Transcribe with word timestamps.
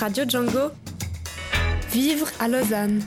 Radio 0.00 0.24
Django. 0.28 0.72
Vivre 1.90 2.26
à 2.40 2.48
Lausanne. 2.48 3.00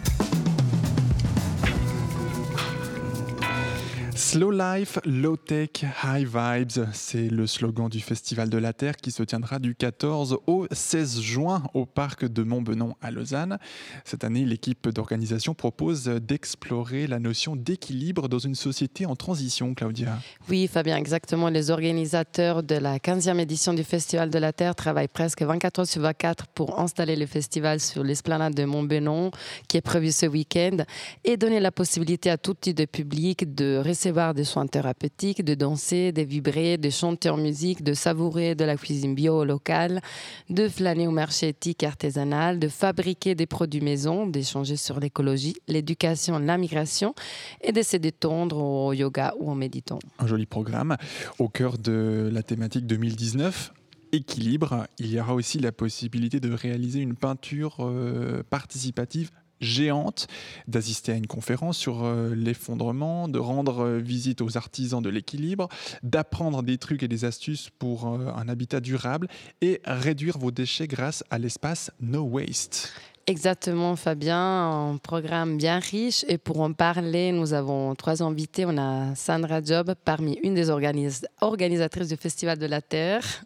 Slow 4.18 4.50
Life, 4.50 4.98
Low 5.06 5.38
Tech, 5.38 5.86
High 6.04 6.28
Vibes, 6.28 6.88
c'est 6.92 7.30
le 7.30 7.46
slogan 7.46 7.88
du 7.88 8.00
Festival 8.00 8.50
de 8.50 8.58
la 8.58 8.74
Terre 8.74 8.98
qui 8.98 9.12
se 9.12 9.22
tiendra 9.22 9.60
du 9.60 9.76
14 9.76 10.40
au 10.48 10.66
16 10.72 11.22
juin 11.22 11.62
au 11.76 11.86
parc 11.86 12.26
de 12.26 12.42
Montbenon 12.42 12.96
à 13.00 13.12
Lausanne. 13.12 13.60
Cette 14.06 14.24
année, 14.24 14.44
l'équipe 14.44 14.90
d'organisation 14.90 15.54
propose 15.54 16.06
d'explorer 16.06 17.06
la 17.06 17.20
notion 17.20 17.56
d'équilibre 17.56 18.28
dans 18.28 18.40
une 18.40 18.56
société 18.56 19.06
en 19.06 19.16
transition, 19.16 19.76
Claudia. 19.76 20.18
Oui, 20.50 20.68
Fabien, 20.68 20.98
exactement. 20.98 21.50
Les 21.50 21.70
organisateurs 21.70 22.64
de 22.64 22.76
la 22.76 22.98
15e 22.98 23.38
édition 23.38 23.76
du 23.76 23.84
Festival 23.84 24.32
de 24.32 24.40
la 24.40 24.52
Terre 24.52 24.74
travaillent 24.74 25.10
presque 25.10 25.44
24 25.44 25.80
heures 25.82 25.88
sur 25.88 26.02
24 26.02 26.48
pour 26.48 26.80
installer 26.80 27.16
le 27.16 27.28
festival 27.28 27.80
sur 27.80 28.04
l'esplanade 28.04 28.56
de 28.56 28.66
Montbenon 28.66 29.30
qui 29.68 29.78
est 29.78 29.82
prévu 29.82 30.12
ce 30.12 30.26
week-end 30.26 30.78
et 31.24 31.38
donner 31.38 31.60
la 31.60 31.72
possibilité 31.72 32.32
à 32.32 32.40
tout 32.40 32.56
type 32.56 32.76
de 32.76 32.86
public 32.86 33.54
de 33.54 33.80
recevoir 33.86 34.07
des 34.12 34.44
soins 34.44 34.68
thérapeutiques, 34.68 35.44
de 35.44 35.54
danser, 35.54 36.12
de 36.12 36.22
vibrer, 36.22 36.78
de 36.78 36.90
chanter 36.90 37.30
en 37.30 37.38
musique, 37.38 37.84
de 37.84 37.94
savourer 37.94 38.56
de 38.56 38.64
la 38.64 38.78
cuisine 38.78 39.16
bio 39.16 39.44
locale, 39.44 40.02
de 40.50 40.70
flâner 40.70 41.08
au 41.08 41.12
marché 41.12 41.50
éthique 41.50 41.84
artisanal, 41.84 42.58
de 42.58 42.68
fabriquer 42.68 43.36
des 43.36 43.46
produits 43.46 43.82
maison, 43.82 44.26
d'échanger 44.26 44.78
sur 44.78 45.00
l'écologie, 45.00 45.56
l'éducation, 45.68 46.40
la 46.40 46.58
migration 46.58 47.14
et 47.62 47.72
de 47.72 47.82
se 47.82 47.98
détendre 47.98 48.58
au 48.58 48.94
yoga 48.94 49.34
ou 49.40 49.52
en 49.52 49.56
méditant. 49.56 50.00
Un 50.20 50.28
joli 50.28 50.46
programme 50.46 50.96
au 51.38 51.50
cœur 51.50 51.78
de 51.78 52.30
la 52.32 52.44
thématique 52.44 52.88
2019 52.88 53.74
équilibre, 54.14 54.88
il 55.00 55.08
y 55.08 55.20
aura 55.20 55.34
aussi 55.34 55.60
la 55.60 55.74
possibilité 55.74 56.40
de 56.40 56.52
réaliser 56.52 57.02
une 57.02 57.16
peinture 57.16 57.78
euh, 57.82 58.42
participative 58.50 59.32
géante, 59.60 60.28
d'assister 60.68 61.12
à 61.12 61.16
une 61.16 61.28
conférence 61.28 61.78
sur 61.78 62.04
euh, 62.04 62.34
l'effondrement, 62.36 63.28
de 63.28 63.40
rendre 63.40 63.80
euh, 63.80 63.98
visite 64.00 64.42
aux 64.42 64.58
artisans 64.58 65.02
de 65.02 65.10
l'équilibre, 65.10 65.68
d'apprendre 66.04 66.64
des 66.64 66.78
trucs 66.78 67.04
et 67.04 67.08
des 67.08 67.26
astuces 67.26 67.70
pour 67.80 68.08
euh, 68.08 68.32
un 68.36 68.48
habitat 68.50 68.80
durable 68.80 69.28
et 69.62 69.82
réduire 69.86 70.38
vos 70.38 70.52
déchets 70.52 70.88
grâce 70.88 71.24
à 71.30 71.38
l'espace 71.38 71.92
No 72.00 72.22
Waste. 72.22 72.94
Exactement, 73.30 73.98
Fabien, 73.98 74.40
un 74.40 74.98
programme 74.98 75.58
bien 75.58 75.80
riche. 75.80 76.24
Et 76.30 76.38
pour 76.38 76.62
en 76.62 76.72
parler, 76.72 77.34
nous 77.34 77.52
avons 77.52 77.94
trois 77.94 78.24
invités. 78.24 78.66
On 78.66 78.78
a 78.78 79.16
Sandra 79.16 79.62
Job, 79.62 79.94
parmi 80.06 80.40
une 80.44 80.54
des 80.54 80.70
organisatrices 80.70 82.08
du 82.08 82.16
Festival 82.16 82.58
de 82.58 82.66
la 82.66 82.82
Terre. 82.82 83.44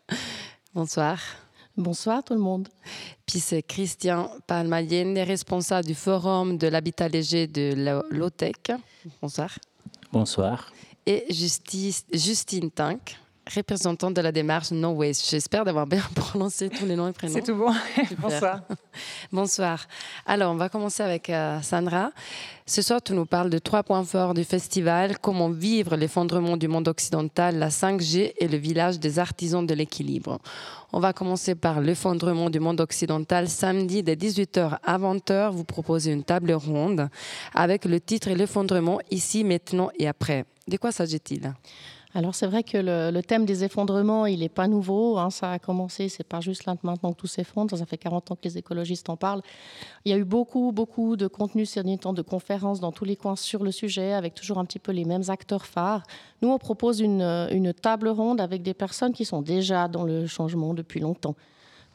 Bonsoir. 0.76 1.18
Bonsoir 1.82 2.24
tout 2.24 2.36
le 2.36 2.40
monde. 2.40 2.68
Puis 3.26 3.40
c'est 3.40 3.64
Christian 3.64 4.30
Palmalienne, 4.46 5.18
responsable 5.18 5.88
du 5.88 5.96
Forum 5.96 6.58
de 6.60 6.68
l'habitat 6.68 7.08
léger 7.08 7.48
de 7.48 7.74
l'OTEC. 8.12 8.72
Bonsoir. 9.20 9.58
Bonsoir. 10.12 10.72
Et 11.08 11.26
Justine 11.32 12.70
Tank, 12.70 13.18
représentante 13.56 14.14
de 14.16 14.22
la 14.22 14.32
démarche 14.32 14.72
No 14.72 14.90
Waste. 14.90 15.30
J'espère 15.30 15.66
d'avoir 15.66 15.88
bien 15.88 16.04
prononcé 16.16 16.70
tous 16.70 16.86
les 16.86 16.96
noms 16.96 17.08
et 17.08 17.14
prénoms. 17.14 17.34
C'est 17.34 17.42
tout 17.42 17.56
bon. 17.56 17.74
Bonsoir. 18.20 18.62
Bonsoir. 19.32 19.88
Alors, 20.26 20.54
on 20.54 20.56
va 20.56 20.70
commencer 20.70 21.04
avec 21.04 21.30
euh, 21.30 21.62
Sandra. 21.62 22.12
Ce 22.66 22.82
soir, 22.82 23.02
tu 23.02 23.14
nous 23.14 23.26
parles 23.26 23.50
de 23.50 23.58
trois 23.58 23.84
points 23.84 24.04
forts 24.04 24.34
du 24.34 24.44
festival 24.44 25.18
comment 25.20 25.50
vivre 25.50 25.96
l'effondrement 25.96 26.56
du 26.56 26.68
monde 26.68 26.88
occidental, 26.88 27.58
la 27.58 27.70
5G 27.70 28.34
et 28.38 28.48
le 28.48 28.58
village 28.58 29.00
des 29.00 29.20
artisans 29.20 29.66
de 29.66 29.74
l'équilibre? 29.74 30.40
On 30.94 31.00
va 31.00 31.14
commencer 31.14 31.56
par 31.56 31.82
l'effondrement 31.82 32.50
du 32.50 32.60
monde 32.60 32.82
occidental. 32.82 33.50
Samedi, 33.50 34.04
dès 34.04 34.16
18h 34.16 34.78
à 34.84 34.98
20h, 34.98 35.52
vous 35.52 35.64
proposez 35.64 36.12
une 36.12 36.24
table 36.24 36.52
ronde 36.54 37.10
avec 37.54 37.86
le 37.86 38.00
titre 38.00 38.30
L'effondrement 38.30 39.00
ici, 39.10 39.44
maintenant 39.44 39.90
et 39.98 40.08
après. 40.08 40.46
De 40.68 40.78
quoi 40.78 40.92
s'agit-il? 40.92 41.54
Alors 42.14 42.36
c'est 42.36 42.48
vrai 42.48 42.64
que 42.64 42.78
le, 42.78 43.22
thème 43.22 43.46
des 43.46 43.64
effondrements, 43.64 44.26
il 44.26 44.40
n'est 44.42 44.50
pas 44.50 44.68
nouveau. 44.68 45.18
Hein. 45.18 45.30
ça 45.30 45.52
a 45.52 45.60
commencé, 45.60 46.10
c'est 46.10 46.28
pas 46.28 46.42
juste 46.42 46.66
là 46.66 46.76
maintenant 46.84 47.14
que 47.14 47.18
tout 47.18 47.28
s'effondre. 47.28 47.78
Ça 47.78 47.86
fait 47.86 47.98
40 47.98 48.32
ans 48.32 48.36
que 48.36 48.44
les 48.44 48.58
écologistes 48.58 49.10
en 49.10 49.16
parlent. 49.16 49.42
Il 50.04 50.12
y 50.12 50.14
a 50.14 50.18
eu 50.18 50.26
beaucoup, 50.26 50.72
beaucoup 50.74 51.16
de 51.16 51.28
contenu 51.28 51.66
ces 51.66 51.82
derniers 51.82 51.98
temps, 51.98 52.14
de 52.14 52.22
conférences 52.22 52.82
dans 52.82 52.92
tous 52.92 53.06
les 53.06 53.16
coins 53.16 53.38
sur 53.38 53.64
le 53.64 53.72
sujet, 53.72 54.14
avec 54.14 54.36
toujours 54.36 54.58
un 54.58 54.66
petit 54.66 54.80
peu 54.80 54.92
les 54.92 55.06
mêmes 55.06 55.24
acteurs 55.30 55.66
phares. 55.66 56.04
Nous, 56.42 56.50
on 56.50 56.58
propose 56.58 57.00
une, 57.00 57.22
une 57.22 57.74
table 57.74 58.10
ronde 58.10 58.42
avec 58.42 58.62
des 58.62 58.74
personnes 58.74 59.14
qui 59.14 59.24
sont 59.24 59.42
déjà 59.42 59.88
dans 59.88 60.04
le 60.04 60.28
changement 60.28 60.74
depuis 60.74 61.00
longtemps. 61.00 61.36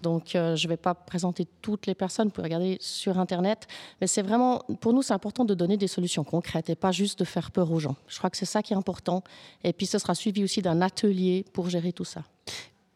Donc, 0.02 0.34
euh, 0.34 0.56
je 0.56 0.66
ne 0.66 0.70
vais 0.70 0.76
pas 0.76 0.94
présenter 0.94 1.46
toutes 1.62 1.86
les 1.86 1.94
personnes, 1.94 2.28
vous 2.28 2.32
pouvez 2.32 2.46
regarder 2.46 2.76
sur 2.80 3.18
Internet. 3.18 3.66
Mais 4.00 4.06
c'est 4.06 4.22
vraiment, 4.22 4.62
pour 4.80 4.92
nous, 4.92 5.02
c'est 5.02 5.14
important 5.14 5.44
de 5.44 5.54
donner 5.54 5.76
des 5.76 5.88
solutions 5.88 6.24
concrètes 6.24 6.70
et 6.70 6.74
pas 6.74 6.92
juste 6.92 7.18
de 7.18 7.24
faire 7.24 7.50
peur 7.50 7.70
aux 7.72 7.78
gens. 7.78 7.96
Je 8.06 8.18
crois 8.18 8.30
que 8.30 8.36
c'est 8.36 8.44
ça 8.44 8.62
qui 8.62 8.72
est 8.72 8.76
important. 8.76 9.22
Et 9.64 9.72
puis, 9.72 9.86
ce 9.86 9.98
sera 9.98 10.14
suivi 10.14 10.44
aussi 10.44 10.62
d'un 10.62 10.82
atelier 10.82 11.44
pour 11.52 11.68
gérer 11.70 11.92
tout 11.92 12.04
ça. 12.04 12.22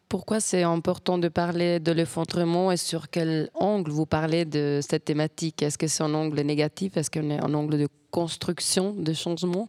Pourquoi 0.08 0.40
c'est 0.40 0.64
important 0.64 1.18
de 1.18 1.28
parler 1.28 1.78
de 1.78 1.92
l'effondrement 1.92 2.72
et 2.72 2.76
sur 2.76 3.10
quel 3.10 3.48
angle 3.54 3.92
vous 3.92 4.06
parlez 4.06 4.44
de 4.44 4.80
cette 4.82 5.04
thématique? 5.04 5.62
Est-ce 5.62 5.78
que 5.78 5.86
c'est 5.86 6.02
un 6.02 6.14
angle 6.14 6.40
négatif? 6.40 6.96
Est-ce 6.96 7.12
qu'on 7.12 7.30
est 7.30 7.38
un 7.40 7.54
angle 7.54 7.78
de 7.78 7.88
construction, 8.10 8.92
de 8.92 9.12
changement? 9.12 9.68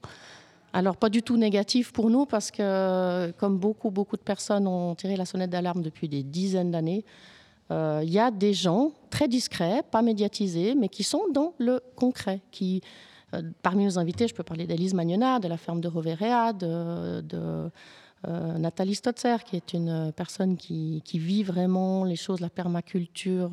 Alors, 0.73 0.95
pas 0.95 1.09
du 1.09 1.21
tout 1.21 1.35
négatif 1.35 1.91
pour 1.91 2.09
nous 2.09 2.25
parce 2.25 2.49
que, 2.49 3.31
comme 3.31 3.57
beaucoup, 3.57 3.91
beaucoup 3.91 4.15
de 4.15 4.21
personnes 4.21 4.67
ont 4.67 4.95
tiré 4.95 5.17
la 5.17 5.25
sonnette 5.25 5.49
d'alarme 5.49 5.81
depuis 5.81 6.07
des 6.07 6.23
dizaines 6.23 6.71
d'années, 6.71 7.03
euh, 7.71 8.01
il 8.03 8.11
y 8.11 8.19
a 8.19 8.31
des 8.31 8.53
gens 8.53 8.91
très 9.09 9.27
discrets, 9.27 9.83
pas 9.89 10.01
médiatisés, 10.01 10.75
mais 10.75 10.89
qui 10.89 11.03
sont 11.03 11.23
dans 11.33 11.53
le 11.57 11.81
concret. 11.95 12.41
Qui, 12.51 12.81
euh, 13.33 13.41
parmi 13.61 13.85
nos 13.85 13.99
invités, 13.99 14.27
je 14.27 14.33
peux 14.33 14.43
parler 14.43 14.65
d'Elise 14.65 14.93
Magnona, 14.93 15.39
de 15.39 15.47
la 15.47 15.57
ferme 15.57 15.81
de 15.81 15.87
Roverea, 15.87 16.53
de, 16.53 16.69
euh, 18.27 18.57
Nathalie 18.57 18.95
Stotzer, 18.95 19.43
qui 19.45 19.55
est 19.57 19.73
une 19.73 20.11
personne 20.15 20.55
qui, 20.55 21.01
qui, 21.03 21.19
vit 21.19 21.43
vraiment 21.43 22.03
les 22.03 22.15
choses, 22.15 22.39
la 22.39 22.49
permaculture, 22.49 23.51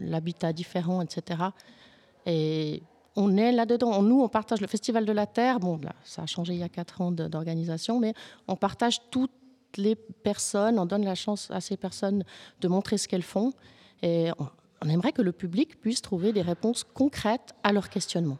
l'habitat 0.00 0.52
différent, 0.52 1.02
etc. 1.02 1.42
Et 2.24 2.82
on 3.16 3.36
est 3.36 3.52
là-dedans. 3.52 4.02
Nous, 4.02 4.20
on 4.20 4.28
partage 4.28 4.60
le 4.60 4.66
Festival 4.66 5.04
de 5.04 5.12
la 5.12 5.26
Terre. 5.26 5.60
Bon, 5.60 5.78
là, 5.82 5.94
ça 6.04 6.22
a 6.22 6.26
changé 6.26 6.54
il 6.54 6.60
y 6.60 6.62
a 6.62 6.68
quatre 6.68 7.00
ans 7.00 7.10
d'organisation, 7.10 7.98
mais 7.98 8.14
on 8.48 8.56
partage 8.56 9.00
toutes 9.10 9.32
les 9.76 9.94
personnes, 9.94 10.78
on 10.78 10.86
donne 10.86 11.04
la 11.04 11.14
chance 11.14 11.50
à 11.50 11.60
ces 11.60 11.76
personnes 11.76 12.24
de 12.60 12.68
montrer 12.68 12.98
ce 12.98 13.08
qu'elles 13.08 13.22
font. 13.22 13.52
Et 14.02 14.30
on 14.82 14.88
aimerait 14.88 15.12
que 15.12 15.22
le 15.22 15.32
public 15.32 15.80
puisse 15.80 16.02
trouver 16.02 16.32
des 16.32 16.42
réponses 16.42 16.84
concrètes 16.84 17.54
à 17.62 17.72
leurs 17.72 17.88
questionnements. 17.88 18.38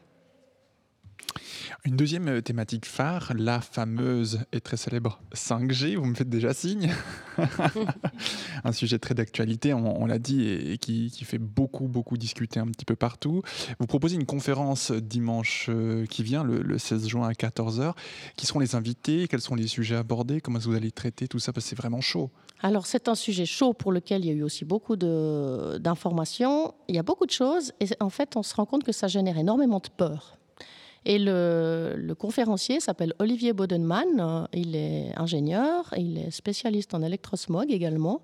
Une 1.84 1.96
deuxième 1.96 2.28
euh, 2.28 2.40
thématique 2.42 2.84
phare, 2.84 3.32
la 3.34 3.60
fameuse 3.60 4.40
et 4.52 4.60
très 4.60 4.76
célèbre 4.76 5.20
5G, 5.34 5.96
vous 5.96 6.04
me 6.04 6.14
faites 6.14 6.28
déjà 6.28 6.52
signe. 6.52 6.92
un 8.64 8.72
sujet 8.72 8.98
très 8.98 9.14
d'actualité, 9.14 9.72
on, 9.72 10.04
l'a 10.04 10.18
dit, 10.18 10.46
et, 10.46 10.78
qui, 10.78 11.10
fait 11.24 11.38
beaucoup, 11.38 11.88
beaucoup 11.88 12.18
discuter 12.18 12.60
un 12.60 12.66
petit 12.66 12.84
peu 12.84 12.96
partout. 12.96 13.42
Vous 13.78 13.86
proposez 13.86 14.16
une 14.16 14.26
conférence 14.26 14.92
dimanche 14.92 15.68
euh, 15.70 16.04
qui 16.06 16.22
vient, 16.22 16.44
le, 16.44 16.78
16 16.78 17.08
juin 17.08 17.28
à 17.28 17.32
14h. 17.32 17.94
Qui 18.36 18.46
seront 18.46 18.60
les 18.60 18.74
invités? 18.74 19.26
Quels 19.28 19.40
sont 19.40 19.54
les 19.54 19.66
sujets 19.66 19.96
abordés? 19.96 20.40
Comment 20.40 20.58
vous 20.58 20.74
allez 20.74 20.90
traiter 20.90 21.28
tout 21.28 21.38
ça? 21.38 21.52
Parce 21.52 21.64
que 21.64 21.70
c'est 21.70 21.78
vraiment 21.78 22.00
chaud. 22.00 22.30
Alors, 22.62 22.86
c'est 22.86 23.08
un 23.08 23.14
sujet 23.14 23.46
chaud 23.46 23.72
pour 23.72 23.90
lequel 23.90 24.24
il 24.24 24.28
y 24.28 24.30
a 24.30 24.34
eu 24.34 24.42
aussi 24.42 24.66
beaucoup 24.66 24.96
d'informations. 24.96 26.74
Il 26.88 26.94
y 26.94 26.98
a 26.98 27.02
beaucoup 27.02 27.24
de 27.24 27.30
choses. 27.30 27.72
Et 27.80 27.86
en 28.00 28.10
fait, 28.10 28.36
on 28.36 28.42
se 28.42 28.54
rend 28.54 28.66
compte 28.66 28.84
que 28.84 28.92
ça 28.92 29.08
génère 29.08 29.38
énormément 29.38 29.78
de 29.78 29.88
peur. 29.96 30.39
Et 31.04 31.18
le, 31.18 32.12
conférencier 32.18 32.80
s'appelle 32.80 33.14
Olivier 33.18 33.52
Bodenman. 33.52 34.48
Il 34.52 34.76
est 34.76 35.12
ingénieur, 35.16 35.92
il 35.96 36.18
est 36.18 36.30
spécialiste 36.30 36.94
en 36.94 37.02
électrosmog 37.02 37.70
également. 37.70 38.20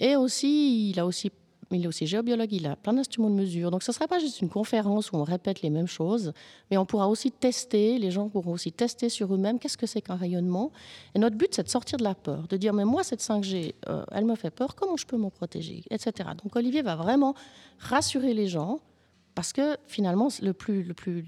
Et 0.00 0.16
aussi, 0.16 0.90
il 0.90 1.00
a 1.00 1.06
aussi 1.06 1.30
il 1.70 1.84
est 1.84 1.86
aussi 1.86 2.06
géobiologue, 2.06 2.52
il 2.52 2.66
a 2.66 2.76
plein 2.76 2.94
d'instruments 2.94 3.30
de 3.30 3.34
mesure. 3.34 3.70
Donc 3.70 3.82
ce 3.82 3.90
ne 3.90 3.94
sera 3.94 4.08
pas 4.08 4.18
juste 4.18 4.40
une 4.40 4.48
conférence 4.48 5.12
où 5.12 5.16
on 5.16 5.24
répète 5.24 5.62
les 5.62 5.70
mêmes 5.70 5.86
choses, 5.86 6.32
mais 6.70 6.78
on 6.78 6.86
pourra 6.86 7.08
aussi 7.08 7.30
tester, 7.30 7.98
les 7.98 8.10
gens 8.10 8.28
pourront 8.28 8.52
aussi 8.52 8.72
tester 8.72 9.08
sur 9.08 9.34
eux-mêmes 9.34 9.58
qu'est-ce 9.58 9.76
que 9.76 9.86
c'est 9.86 10.00
qu'un 10.00 10.16
rayonnement. 10.16 10.72
Et 11.14 11.18
notre 11.18 11.36
but, 11.36 11.54
c'est 11.54 11.62
de 11.62 11.68
sortir 11.68 11.98
de 11.98 12.04
la 12.04 12.14
peur, 12.14 12.48
de 12.48 12.56
dire, 12.56 12.72
mais 12.72 12.84
moi, 12.84 13.04
cette 13.04 13.20
5G, 13.20 13.74
euh, 13.88 14.04
elle 14.12 14.24
me 14.24 14.34
fait 14.34 14.50
peur, 14.50 14.74
comment 14.74 14.96
je 14.96 15.06
peux 15.06 15.16
m'en 15.16 15.30
protéger, 15.30 15.84
etc. 15.90 16.30
Donc 16.42 16.56
Olivier 16.56 16.82
va 16.82 16.96
vraiment 16.96 17.34
rassurer 17.78 18.34
les 18.34 18.48
gens, 18.48 18.80
parce 19.34 19.52
que 19.52 19.76
finalement, 19.86 20.28
le 20.40 20.52
plus, 20.52 20.82
le 20.82 20.94
plus 20.94 21.26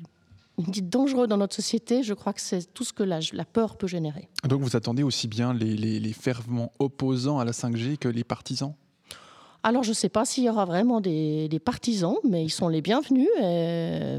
dit 0.69 0.83
dangereux 0.83 1.27
dans 1.27 1.37
notre 1.37 1.55
société, 1.55 2.03
je 2.03 2.15
crois 2.15 2.33
que 2.33 2.41
c'est 2.41 2.73
tout 2.73 2.85
ce 2.85 2.93
que 2.93 3.03
la, 3.03 3.21
la, 3.33 3.45
peur 3.45 3.77
peut 3.77 3.87
générer. 3.87 4.29
Donc 4.49 4.63
vous 4.63 4.77
attendez 4.77 5.03
aussi 5.03 5.29
bien 5.29 5.55
les, 5.55 5.77
les, 5.77 6.13
fervents 6.13 6.73
opposants 6.79 7.39
à 7.39 7.45
la 7.45 7.53
5G 7.53 7.97
que 7.97 8.09
les 8.09 8.25
partisans? 8.25 8.75
Alors, 9.63 9.83
je 9.83 9.91
ne 9.91 9.95
sais 9.95 10.09
pas 10.09 10.25
s'il 10.25 10.45
y 10.45 10.49
aura 10.49 10.65
vraiment 10.65 11.03
des, 11.03 11.61
partisans, 11.63 12.17
mais 12.25 12.45
ils 12.45 12.51
sont 12.51 12.69
les 12.69 12.81
bienvenus. 12.81 13.29
Et 13.43 14.19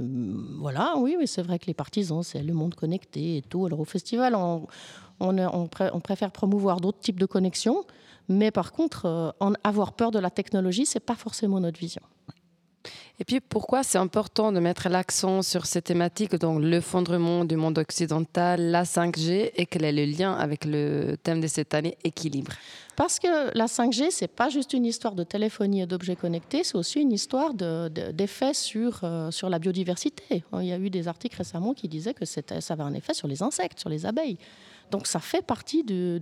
voilà, 0.59 0.93
oui, 0.97 1.15
oui 1.17 1.27
c'est 1.27 1.41
vrai 1.41 1.57
que 1.57 1.65
les 1.65 1.73
partisans, 1.73 2.21
c'est 2.21 2.43
le 2.43 2.53
monde 2.53 2.75
connecté 2.75 3.37
et 3.37 3.41
tout. 3.41 3.65
Alors, 3.65 3.79
au 3.79 3.85
festival, 3.85 4.35
on, 4.35 4.67
on, 5.19 5.37
on, 5.39 5.99
préfère 5.99 6.31
promouvoir 6.31 6.79
d'autres 6.79 6.99
types 6.99 7.19
de 7.19 7.25
connexions, 7.25 7.83
Mais 8.29 8.51
par 8.51 8.71
contre, 8.71 9.33
en 9.39 9.53
avoir 9.63 9.93
peur 9.93 10.11
de 10.11 10.19
la 10.19 10.29
technologie, 10.29 10.85
c'est 10.85 10.99
pas 10.99 11.15
forcément 11.15 11.59
notre 11.59 11.79
vision. 11.79 12.01
Et 13.19 13.23
puis 13.23 13.39
pourquoi 13.39 13.83
c'est 13.83 13.97
important 13.97 14.51
de 14.51 14.59
mettre 14.59 14.89
l'accent 14.89 15.41
sur 15.41 15.65
ces 15.65 15.81
thématiques, 15.81 16.35
donc 16.35 16.61
l'effondrement 16.61 17.45
du 17.45 17.55
monde 17.55 17.77
occidental, 17.77 18.71
la 18.71 18.83
5G, 18.83 19.51
et 19.55 19.65
quel 19.65 19.83
est 19.83 19.91
le 19.91 20.05
lien 20.05 20.33
avec 20.33 20.65
le 20.65 21.15
thème 21.21 21.41
de 21.41 21.47
cette 21.47 21.73
année, 21.73 21.97
équilibre? 22.03 22.53
Parce 22.95 23.19
que 23.19 23.55
la 23.57 23.65
5G, 23.65 24.07
c'est 24.11 24.27
pas 24.27 24.49
juste 24.49 24.73
une 24.73 24.85
histoire 24.85 25.15
de 25.15 25.23
téléphonie 25.23 25.81
et 25.81 25.85
d'objets 25.85 26.15
connectés, 26.15 26.63
c'est 26.63 26.75
aussi 26.75 26.99
une 26.99 27.11
histoire 27.11 27.53
d'effet 27.53 28.53
sur, 28.53 28.99
euh, 29.03 29.31
sur 29.31 29.49
la 29.49 29.59
biodiversité. 29.59 30.43
Il 30.59 30.65
y 30.65 30.73
a 30.73 30.77
eu 30.77 30.89
des 30.89 31.07
articles 31.07 31.37
récemment 31.37 31.73
qui 31.73 31.87
disaient 31.87 32.13
que 32.13 32.25
ça 32.25 32.41
avait 32.69 32.83
un 32.83 32.93
effet 32.93 33.13
sur 33.13 33.27
les 33.27 33.41
insectes, 33.43 33.79
sur 33.79 33.89
les 33.89 34.05
abeilles. 34.05 34.37
Donc 34.91 35.07
ça 35.07 35.19
fait 35.19 35.41
partie 35.41 35.83
de, 35.83 36.19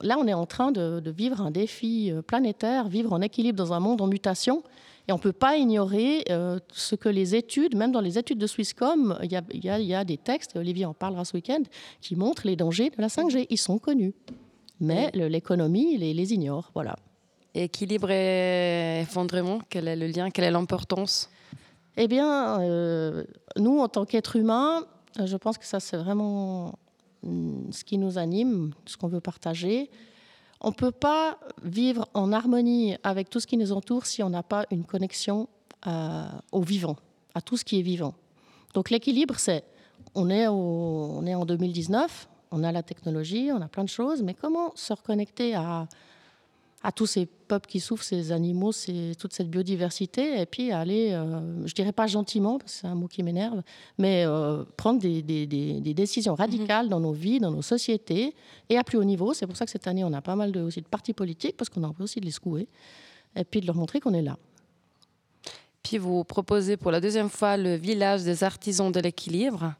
là, 0.00 0.16
on 0.18 0.26
est 0.26 0.34
en 0.34 0.46
train 0.46 0.72
de, 0.72 1.02
vivre 1.10 1.40
un 1.40 1.50
défi 1.50 2.10
euh, 2.10 2.22
planétaire, 2.22 2.88
vivre 2.88 3.12
en 3.12 3.20
équilibre 3.20 3.56
dans 3.56 3.72
un 3.72 3.80
monde 3.80 4.00
en 4.00 4.06
mutation. 4.06 4.62
Et 5.06 5.12
on 5.12 5.16
ne 5.16 5.20
peut 5.20 5.32
pas 5.32 5.56
ignorer 5.56 6.24
euh, 6.30 6.58
ce 6.72 6.94
que 6.94 7.10
les 7.10 7.34
études, 7.34 7.76
même 7.76 7.92
dans 7.92 8.00
les 8.00 8.18
études 8.18 8.38
de 8.38 8.46
Swisscom, 8.46 9.18
il 9.22 9.30
y 9.32 9.94
a, 9.94 10.04
des 10.04 10.16
textes, 10.16 10.56
Olivier 10.56 10.86
en 10.86 10.94
parlera 10.94 11.24
ce 11.24 11.36
week-end, 11.36 11.62
qui 12.00 12.16
montrent 12.16 12.46
les 12.46 12.56
dangers 12.56 12.90
de 12.90 13.00
la 13.02 13.08
5G. 13.08 13.46
Ils 13.50 13.58
sont 13.58 13.78
connus. 13.78 14.14
Mais 14.80 15.10
l'économie 15.14 15.98
les, 15.98 16.14
les 16.14 16.32
ignore. 16.32 16.70
Voilà. 16.74 16.96
Équilibre 17.54 18.10
et 18.10 19.00
effondrement, 19.02 19.60
quel 19.68 19.88
est 19.88 19.96
le 19.96 20.06
lien, 20.06 20.30
quelle 20.30 20.44
est 20.44 20.50
l'importance? 20.50 21.30
Eh 21.96 22.08
bien, 22.08 22.60
euh, 22.60 23.24
nous, 23.56 23.78
en 23.78 23.88
tant 23.88 24.04
qu'êtres 24.04 24.36
humains, 24.36 24.84
je 25.24 25.36
pense 25.36 25.58
que 25.58 25.64
ça, 25.64 25.78
c'est 25.78 25.96
vraiment 25.96 26.78
ce 27.70 27.84
qui 27.84 27.98
nous 27.98 28.18
anime, 28.18 28.72
ce 28.86 28.96
qu'on 28.96 29.08
veut 29.08 29.20
partager. 29.20 29.90
On 30.60 30.68
ne 30.68 30.74
peut 30.74 30.92
pas 30.92 31.38
vivre 31.62 32.08
en 32.14 32.32
harmonie 32.32 32.96
avec 33.02 33.30
tout 33.30 33.40
ce 33.40 33.46
qui 33.46 33.56
nous 33.56 33.72
entoure 33.72 34.06
si 34.06 34.22
on 34.22 34.30
n'a 34.30 34.42
pas 34.42 34.66
une 34.70 34.84
connexion 34.84 35.48
euh, 35.86 36.26
au 36.52 36.62
vivant, 36.62 36.96
à 37.34 37.40
tout 37.40 37.56
ce 37.56 37.64
qui 37.64 37.78
est 37.78 37.82
vivant. 37.82 38.14
Donc 38.72 38.90
l'équilibre, 38.90 39.38
c'est, 39.38 39.64
on 40.14 40.30
on 40.30 41.26
est 41.26 41.34
en 41.34 41.44
2019, 41.44 42.28
on 42.50 42.62
a 42.62 42.72
la 42.72 42.82
technologie, 42.82 43.50
on 43.52 43.60
a 43.60 43.68
plein 43.68 43.84
de 43.84 43.88
choses, 43.88 44.22
mais 44.22 44.34
comment 44.34 44.72
se 44.74 44.92
reconnecter 44.92 45.54
à, 45.54 45.88
à 46.84 46.92
tous 46.92 47.06
ces 47.06 47.24
peuples 47.24 47.66
qui 47.66 47.80
souffrent, 47.80 48.04
ces 48.04 48.30
animaux, 48.30 48.72
toute 49.18 49.32
cette 49.32 49.48
biodiversité, 49.48 50.38
et 50.38 50.44
puis 50.44 50.70
aller, 50.70 51.12
euh, 51.12 51.66
je 51.66 51.72
dirais 51.72 51.92
pas 51.92 52.06
gentiment, 52.06 52.58
parce 52.58 52.74
que 52.74 52.78
c'est 52.80 52.86
un 52.86 52.94
mot 52.94 53.08
qui 53.08 53.22
m'énerve, 53.22 53.62
mais 53.96 54.24
euh, 54.26 54.64
prendre 54.76 55.00
des, 55.00 55.22
décisions 55.80 56.34
radicales 56.34 56.90
dans 56.90 57.00
nos 57.00 57.12
vies, 57.12 57.40
dans 57.40 57.50
nos 57.50 57.62
sociétés, 57.62 58.34
et 58.68 58.76
à 58.76 58.84
plus 58.84 58.98
haut 58.98 59.04
niveau. 59.04 59.32
C'est 59.32 59.46
pour 59.46 59.56
ça 59.56 59.64
que 59.64 59.70
cette 59.70 59.86
année, 59.86 60.04
on 60.04 60.12
a 60.12 60.20
pas 60.20 60.36
mal 60.36 60.52
de, 60.52 60.60
aussi 60.60 60.82
de 60.82 60.86
partis 60.86 61.14
politiques, 61.14 61.56
parce 61.56 61.70
qu'on 61.70 61.82
a 61.84 61.88
envie 61.88 62.02
aussi 62.02 62.20
de 62.20 62.26
les 62.26 62.32
secouer, 62.32 62.68
et 63.34 63.44
puis 63.44 63.62
de 63.62 63.66
leur 63.66 63.76
montrer 63.76 63.98
qu'on 63.98 64.12
est 64.12 64.22
là. 64.22 64.36
Puis 65.82 65.96
vous 65.96 66.22
proposez 66.22 66.76
pour 66.76 66.90
la 66.90 67.00
deuxième 67.00 67.30
fois 67.30 67.56
le 67.56 67.76
village 67.76 68.24
des 68.24 68.44
artisans 68.44 68.92
de 68.92 69.00
l'équilibre. 69.00 69.72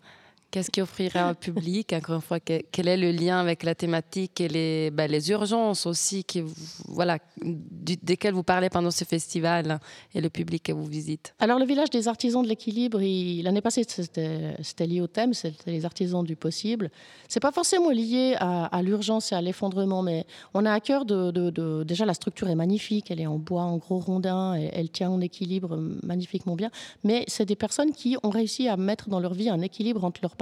Qu'est-ce 0.54 0.70
qui 0.70 0.80
offrira 0.80 1.32
au 1.32 1.34
public? 1.34 1.92
Encore 1.94 2.14
une 2.14 2.20
fois, 2.20 2.38
quel 2.38 2.86
est 2.86 2.96
le 2.96 3.10
lien 3.10 3.40
avec 3.40 3.64
la 3.64 3.74
thématique 3.74 4.40
et 4.40 4.46
les, 4.46 4.92
ben, 4.92 5.10
les 5.10 5.28
urgences 5.32 5.84
aussi 5.84 6.22
qui, 6.22 6.44
voilà, 6.86 7.18
desquelles 7.42 8.34
vous 8.34 8.44
parlez 8.44 8.70
pendant 8.70 8.92
ce 8.92 9.02
festival 9.02 9.80
et 10.14 10.20
le 10.20 10.30
public 10.30 10.62
que 10.62 10.70
vous 10.70 10.86
visitez? 10.86 11.32
Alors, 11.40 11.58
le 11.58 11.64
village 11.64 11.90
des 11.90 12.06
artisans 12.06 12.40
de 12.40 12.46
l'équilibre, 12.46 13.00
l'année 13.00 13.62
passée, 13.62 13.84
c'était 13.84 14.86
lié 14.86 15.00
au 15.00 15.08
thème, 15.08 15.34
c'était 15.34 15.72
les 15.72 15.84
artisans 15.84 16.22
du 16.22 16.36
possible. 16.36 16.88
C'est 17.26 17.40
pas 17.40 17.50
forcément 17.50 17.90
lié 17.90 18.36
à, 18.38 18.80
l'urgence 18.80 19.32
et 19.32 19.34
à 19.34 19.40
l'effondrement, 19.40 20.02
mais 20.02 20.24
on 20.54 20.64
a 20.66 20.72
à 20.72 20.78
cœur 20.78 21.04
de, 21.04 21.82
Déjà, 21.82 22.04
la 22.04 22.14
structure 22.14 22.48
est 22.48 22.54
magnifique, 22.54 23.10
elle 23.10 23.20
est 23.20 23.26
en 23.26 23.38
bois, 23.38 23.62
en 23.62 23.78
gros 23.78 23.98
rondin, 23.98 24.54
et 24.56 24.70
elle 24.72 24.90
tient 24.90 25.10
en 25.10 25.20
équilibre 25.20 25.76
magnifiquement 26.04 26.54
bien. 26.54 26.70
Mais 27.02 27.24
c'est 27.26 27.44
des 27.44 27.56
personnes 27.56 27.90
qui 27.90 28.16
ont 28.22 28.30
réussi 28.30 28.68
à 28.68 28.76
mettre 28.76 29.08
dans 29.08 29.18
leur 29.18 29.34
vie 29.34 29.48
un 29.48 29.60
équilibre 29.60 30.04
entre 30.04 30.20
leur 30.22 30.36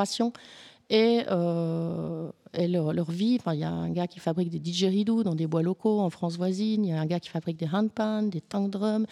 et, 0.90 1.22
euh, 1.30 2.30
leur, 2.58 3.10
vie. 3.10 3.38
il 3.46 3.58
y 3.58 3.64
a 3.64 3.70
un 3.70 3.90
gars 3.90 4.06
qui 4.06 4.20
fabrique 4.20 4.50
des 4.50 4.58
didgeridoo 4.58 5.22
dans 5.22 5.34
des 5.34 5.46
bois 5.46 5.62
locaux 5.62 6.00
en 6.00 6.10
France 6.10 6.36
voisine. 6.36 6.84
Il 6.84 6.90
y 6.90 6.92
a 6.92 7.00
un 7.00 7.06
gars 7.06 7.20
qui 7.20 7.30
fabrique 7.30 7.56
des 7.56 7.68
handpans, 7.68 8.22
des 8.22 8.40
tank 8.40 8.70
drums. 8.70 9.06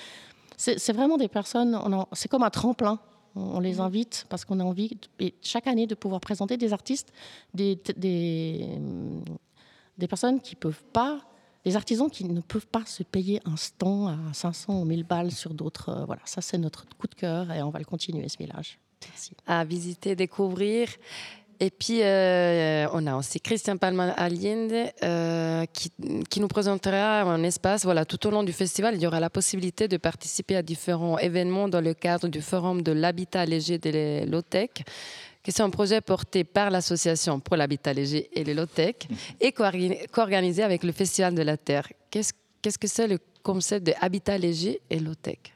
C'est 0.56 0.92
vraiment 0.92 1.16
des 1.16 1.28
personnes. 1.28 1.78
C'est 2.12 2.28
comme 2.28 2.42
un 2.42 2.50
tremplin. 2.50 2.98
On, 3.36 3.60
les 3.60 3.76
mmh. 3.76 3.80
invite 3.80 4.26
parce 4.28 4.44
qu'on 4.44 4.58
a 4.58 4.64
envie, 4.64 4.98
et 5.20 5.34
chaque 5.40 5.68
année, 5.68 5.86
de 5.86 5.94
pouvoir 5.94 6.20
présenter 6.20 6.56
des 6.56 6.72
artistes, 6.72 7.12
des, 7.54 7.80
des, 7.96 8.66
des 9.96 10.08
personnes 10.08 10.40
qui 10.40 10.56
peuvent 10.56 10.82
pas 10.92 11.20
des 11.64 11.76
artisans 11.76 12.10
qui 12.10 12.24
ne 12.24 12.40
peuvent 12.40 12.66
pas 12.66 12.84
se 12.86 13.02
payer 13.02 13.40
un 13.44 13.56
stand 13.56 14.08
à 14.08 14.32
500 14.32 14.80
ou 14.80 14.84
1000 14.84 15.04
balles 15.04 15.30
sur 15.30 15.54
d'autres. 15.54 15.90
Euh, 15.90 16.04
voilà, 16.04 16.22
ça 16.24 16.40
c'est 16.40 16.58
notre 16.58 16.86
coup 16.96 17.06
de 17.06 17.14
cœur 17.14 17.50
et 17.52 17.62
on 17.62 17.70
va 17.70 17.78
le 17.78 17.84
continuer 17.84 18.28
ce 18.28 18.38
village 18.38 18.78
à 19.46 19.64
visiter, 19.64 20.14
découvrir. 20.14 20.88
Et 21.62 21.70
puis, 21.70 22.00
euh, 22.02 22.86
on 22.94 23.06
a 23.06 23.14
aussi 23.16 23.38
Christian 23.38 23.76
Palma 23.76 24.12
Allende 24.12 24.90
euh, 25.02 25.66
qui, 25.74 25.92
qui, 26.30 26.40
nous 26.40 26.48
présentera 26.48 27.20
un 27.20 27.42
espace. 27.42 27.84
Voilà, 27.84 28.06
tout 28.06 28.26
au 28.26 28.30
long 28.30 28.42
du 28.42 28.54
festival, 28.54 28.94
il 28.94 29.02
y 29.02 29.06
aura 29.06 29.20
la 29.20 29.28
possibilité 29.28 29.86
de 29.86 29.98
participer 29.98 30.56
à 30.56 30.62
différents 30.62 31.18
événements 31.18 31.68
dans 31.68 31.82
le 31.82 31.92
cadre 31.92 32.28
du 32.28 32.40
Forum 32.40 32.80
de 32.80 32.92
l'habitat 32.92 33.44
léger 33.44 33.76
de 33.76 34.24
l'OTEC, 34.24 34.84
qui 35.42 35.50
est 35.50 35.60
un 35.60 35.68
projet 35.68 36.00
porté 36.00 36.44
par 36.44 36.70
l'Association 36.70 37.40
pour 37.40 37.56
l'habitat 37.56 37.92
léger 37.92 38.30
et 38.32 38.42
les 38.42 38.54
LOTEC 38.60 39.08
et 39.42 39.52
co-organisé 39.52 40.62
avec 40.62 40.82
le 40.82 40.92
Festival 40.92 41.34
de 41.34 41.42
la 41.42 41.58
Terre. 41.58 41.88
Qu'est-ce 42.10 42.78
que 42.78 42.88
c'est 42.88 43.06
le 43.06 43.18
concept 43.42 43.86
de 43.86 43.92
habitat 44.00 44.38
léger 44.38 44.80
et 44.88 44.98
LOTEC 44.98 45.52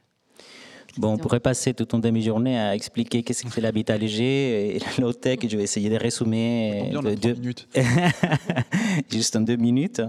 Bon, 0.97 1.15
on 1.15 1.19
pourrait 1.19 1.41
passer 1.41 1.75
toute 1.75 1.93
une 1.93 2.01
demi-journée 2.01 2.59
à 2.59 2.75
expliquer 2.75 3.23
qu'est-ce 3.23 3.43
que 3.43 3.51
c'est 3.51 3.61
l'habitat 3.61 3.97
léger 3.97 4.77
et 4.77 4.81
low-tech. 5.01 5.41
Je 5.49 5.57
vais 5.57 5.65
essayer 5.65 5.91
de 5.91 5.97
résumer. 5.97 6.91
deux 7.21 7.35
minutes? 7.35 7.69
Juste 9.11 9.37
en 9.37 9.41
deux 9.41 9.57
minutes. 9.57 10.03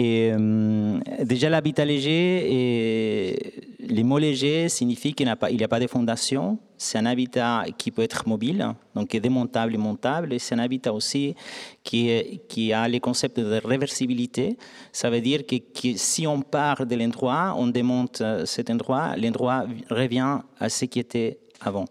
Et 0.00 0.30
euh, 0.32 1.00
déjà, 1.24 1.50
l'habitat 1.50 1.84
léger, 1.84 2.46
et 2.54 3.36
les 3.80 4.04
mots 4.04 4.18
légers 4.18 4.68
signifient 4.68 5.12
qu'il 5.12 5.26
n'y 5.26 5.32
a, 5.32 5.36
pas, 5.36 5.50
il 5.50 5.62
a 5.64 5.66
pas 5.66 5.80
de 5.80 5.88
fondation. 5.88 6.60
C'est 6.76 6.98
un 6.98 7.06
habitat 7.06 7.64
qui 7.76 7.90
peut 7.90 8.02
être 8.02 8.28
mobile, 8.28 8.64
donc 8.94 9.16
démontable 9.16 9.74
et 9.74 9.78
montable. 9.78 10.38
C'est 10.38 10.54
un 10.54 10.60
habitat 10.60 10.92
aussi 10.92 11.34
qui, 11.82 12.40
qui 12.48 12.72
a 12.72 12.86
les 12.86 13.00
concepts 13.00 13.40
de 13.40 13.60
réversibilité. 13.64 14.56
Ça 14.92 15.10
veut 15.10 15.20
dire 15.20 15.44
que, 15.44 15.56
si 15.96 16.28
on 16.28 16.42
part 16.42 16.86
de 16.86 16.94
l'endroit, 16.94 17.56
on 17.58 17.66
démonte 17.66 18.20
euh, 18.20 18.46
cet 18.46 18.70
endroit, 18.70 19.16
l'endroit 19.16 19.66
revient 19.90 20.38
à 20.60 20.68
ce 20.68 20.84
qui 20.84 21.00
était 21.00 21.40
avant. 21.60 21.86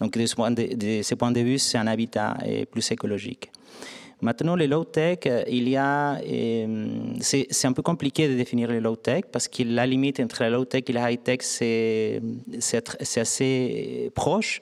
Donc, 0.00 0.16
de 0.16 0.24
ce 0.24 0.34
point 0.34 0.50
de, 0.50 0.74
de, 0.74 1.02
ce 1.02 1.14
point 1.14 1.30
de 1.30 1.40
vue, 1.40 1.58
c'est 1.58 1.76
un 1.76 1.88
habitat 1.88 2.38
euh, 2.46 2.64
plus 2.64 2.90
écologique. 2.90 3.50
Maintenant, 4.22 4.54
les 4.54 4.66
low-tech, 4.66 5.20
euh, 5.26 5.42
il 5.48 5.68
y 5.68 5.76
a, 5.76 6.16
euh, 6.16 6.86
c'est 7.20 7.64
un 7.64 7.72
peu 7.72 7.80
compliqué 7.82 8.28
de 8.28 8.34
définir 8.34 8.70
les 8.70 8.80
low-tech 8.80 9.24
parce 9.32 9.48
que 9.48 9.62
la 9.62 9.86
limite 9.86 10.20
entre 10.20 10.42
la 10.42 10.50
low-tech 10.50 10.84
et 10.88 10.92
la 10.92 11.10
high-tech, 11.10 11.40
c'est 11.40 12.20
assez 13.16 14.10
proche. 14.14 14.60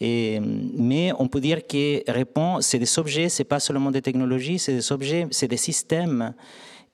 Mais 0.00 1.12
on 1.18 1.28
peut 1.28 1.40
dire 1.40 1.66
que 1.66 2.10
répond, 2.10 2.60
c'est 2.60 2.78
des 2.78 2.98
objets, 2.98 3.28
c'est 3.28 3.44
pas 3.44 3.60
seulement 3.60 3.90
des 3.90 4.02
technologies, 4.02 4.58
c'est 4.58 4.74
des 4.74 4.92
objets, 4.92 5.26
c'est 5.30 5.48
des 5.48 5.56
systèmes 5.56 6.34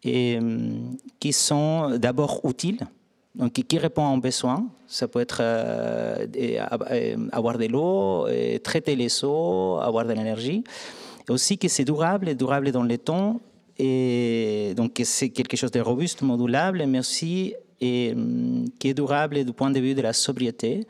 qui 0.03 1.33
sont 1.33 1.97
d'abord 1.97 2.41
utiles, 2.45 2.87
donc 3.35 3.55
qui 3.55 3.79
répondent 3.79 4.05
à 4.05 4.15
un 4.15 4.19
besoin. 4.19 4.69
Ça 4.87 5.09
peut 5.09 5.21
être 5.21 5.39
euh, 5.41 6.27
avoir 7.33 7.59
de 7.59 7.67
l'eau, 7.67 8.29
traiter 8.63 8.95
les 8.95 9.25
eaux, 9.25 9.79
avoir 9.79 10.05
de 10.05 10.13
l'énergie 10.13 10.63
aussi 11.31 11.59
que 11.59 11.69
c'est 11.69 11.85
durable, 11.85 12.35
durable 12.35 12.73
dans 12.73 12.83
le 12.83 12.99
temps, 12.99 13.41
et 13.79 14.73
donc 14.77 15.01
c'est 15.05 15.29
quelque 15.31 15.57
chose 15.57 15.71
de 15.71 15.81
robuste, 15.81 16.23
modulable, 16.23 16.85
mais 16.87 16.99
aussi 16.99 17.55
qui 17.79 18.89
est 18.89 18.95
durable 18.95 19.45
du 19.45 19.53
point 19.53 19.71
de 19.71 19.79
vue 19.79 19.95
de 19.95 20.03
la 20.03 20.13
sobriété. 20.13 20.87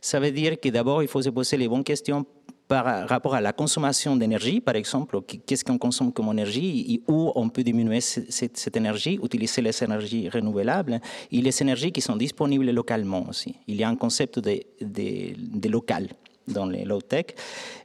Ça 0.00 0.18
veut 0.18 0.30
dire 0.30 0.58
que 0.58 0.68
d'abord, 0.70 1.02
il 1.02 1.08
faut 1.08 1.22
se 1.22 1.28
poser 1.28 1.56
les 1.56 1.68
bonnes 1.68 1.84
questions 1.84 2.24
par 2.66 3.06
rapport 3.06 3.34
à 3.34 3.40
la 3.42 3.52
consommation 3.52 4.16
d'énergie, 4.16 4.60
par 4.60 4.76
exemple, 4.76 5.20
qu'est-ce 5.46 5.62
qu'on 5.62 5.76
consomme 5.76 6.10
comme 6.10 6.30
énergie 6.32 6.94
et 6.94 7.02
où 7.06 7.30
on 7.34 7.50
peut 7.50 7.62
diminuer 7.62 8.00
cette, 8.00 8.76
énergie, 8.76 9.20
utiliser 9.22 9.60
les 9.60 9.84
énergies 9.84 10.30
renouvelables 10.30 10.98
et 11.30 11.40
les 11.42 11.60
énergies 11.60 11.92
qui 11.92 12.00
sont 12.00 12.16
disponibles 12.16 12.70
localement 12.70 13.28
aussi. 13.28 13.54
Il 13.66 13.76
y 13.76 13.84
a 13.84 13.90
un 13.90 13.96
concept 13.96 14.38
de 14.38 15.68
local 15.68 16.08
dans 16.52 16.66
les 16.66 16.84
low-tech. 16.84 17.26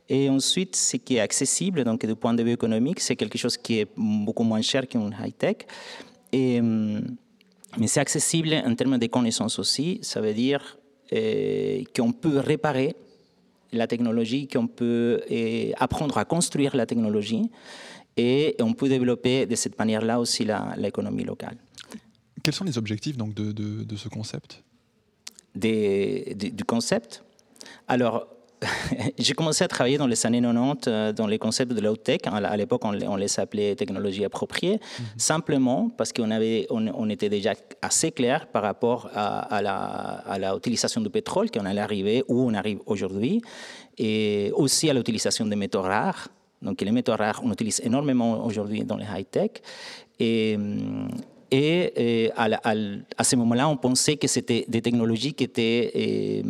Et 0.10 0.30
ensuite, 0.30 0.76
ce 0.76 0.98
qui 0.98 1.18
est 1.18 1.20
accessible, 1.20 1.84
donc 1.84 2.06
du 2.06 2.16
point 2.16 2.34
de 2.34 2.44
vue 2.44 2.52
économique, 2.52 3.00
c'est 3.00 3.16
quelque 3.16 3.38
chose 3.38 3.58
qui 3.58 3.80
est 3.80 3.88
beaucoup 3.96 4.44
moins 4.44 4.62
cher 4.62 4.88
qu'un 4.88 5.10
high-tech. 5.12 5.58
Et, 6.32 6.60
hum, 6.60 7.02
mais 7.78 7.88
c'est 7.88 8.00
accessible 8.00 8.54
en 8.54 8.76
termes 8.76 8.98
de 8.98 9.08
connaissances 9.08 9.60
aussi. 9.60 10.00
Ça 10.02 10.22
veut 10.22 10.34
dire 10.34 10.78
euh, 11.14 11.84
qu'on 11.96 12.12
peut 12.12 12.40
réparer 12.40 12.96
la 13.72 13.88
technologie, 13.88 14.48
qu'on 14.48 14.68
peut 14.68 15.22
euh, 15.30 15.72
apprendre 15.78 16.18
à 16.18 16.26
construire 16.26 16.76
la 16.76 16.86
technologie 16.86 17.50
et 18.16 18.56
on 18.60 18.74
peut 18.74 18.90
développer 18.90 19.46
de 19.46 19.56
cette 19.56 19.78
manière-là 19.78 20.20
aussi 20.20 20.48
l'économie 20.78 21.24
locale. 21.24 21.58
Quels 22.44 22.54
sont 22.54 22.64
les 22.64 22.78
objectifs 22.78 23.18
donc, 23.18 23.34
de, 23.34 23.52
de, 23.52 23.96
ce 23.96 24.10
concept? 24.10 24.64
Des, 25.54 26.36
Du 26.36 26.64
concept? 26.64 27.24
Alors, 27.88 28.28
j'ai 29.18 29.34
commencé 29.34 29.64
à 29.64 29.68
travailler 29.68 29.98
dans 29.98 30.08
les 30.08 30.26
années 30.26 30.42
90 30.42 30.88
euh, 30.88 31.14
dans 31.14 31.28
les 31.28 31.38
concepts 31.38 31.74
de 31.74 31.82
low-tech. 31.82 32.22
À 32.26 32.58
l'époque, 32.58 32.82
on, 32.86 33.16
les 33.16 33.40
appelait 33.40 33.76
technologies 33.76 34.26
appropriées, 34.26 34.80
mhm. 35.00 35.06
simplement 35.18 35.90
parce 35.96 36.12
qu'on 36.12 36.32
avait, 36.32 36.66
on, 36.70 37.10
était 37.10 37.30
déjà 37.30 37.54
assez 37.82 38.12
clair 38.12 38.48
par 38.48 38.64
rapport 38.64 39.10
à, 39.14 39.62
la, 39.62 39.76
à 39.76 40.40
la, 40.40 40.56
utilisation 40.56 41.02
du 41.02 41.10
pétrole, 41.10 41.52
qu'on 41.52 41.66
allait 41.66 41.82
arriver 41.82 42.24
où 42.28 42.42
on 42.50 42.54
arrive 42.54 42.80
aujourd'hui, 42.86 43.42
et 43.98 44.52
aussi 44.56 44.90
à 44.90 44.94
l'utilisation 44.94 45.46
des 45.46 45.56
métaux 45.56 45.82
rares. 45.82 46.28
Donc 46.62 46.82
les 46.82 46.92
métaux 46.92 47.16
rares, 47.16 47.42
on 47.44 47.52
utilise 47.52 47.82
énormément 47.84 48.44
aujourd'hui 48.46 48.84
dans 48.84 48.98
les 48.98 49.06
high-tech. 49.06 49.52
Et, 50.20 50.58
et, 51.52 52.32
à, 52.36 52.50
à, 53.18 53.24
ce 53.24 53.36
moment-là, 53.36 53.70
on 53.70 53.78
pensait 53.78 54.18
que 54.18 54.28
c'était 54.28 54.66
des 54.68 54.82
technologies 54.82 55.34
qui 55.34 55.44
étaient 55.44 55.92
euh, 55.96 56.42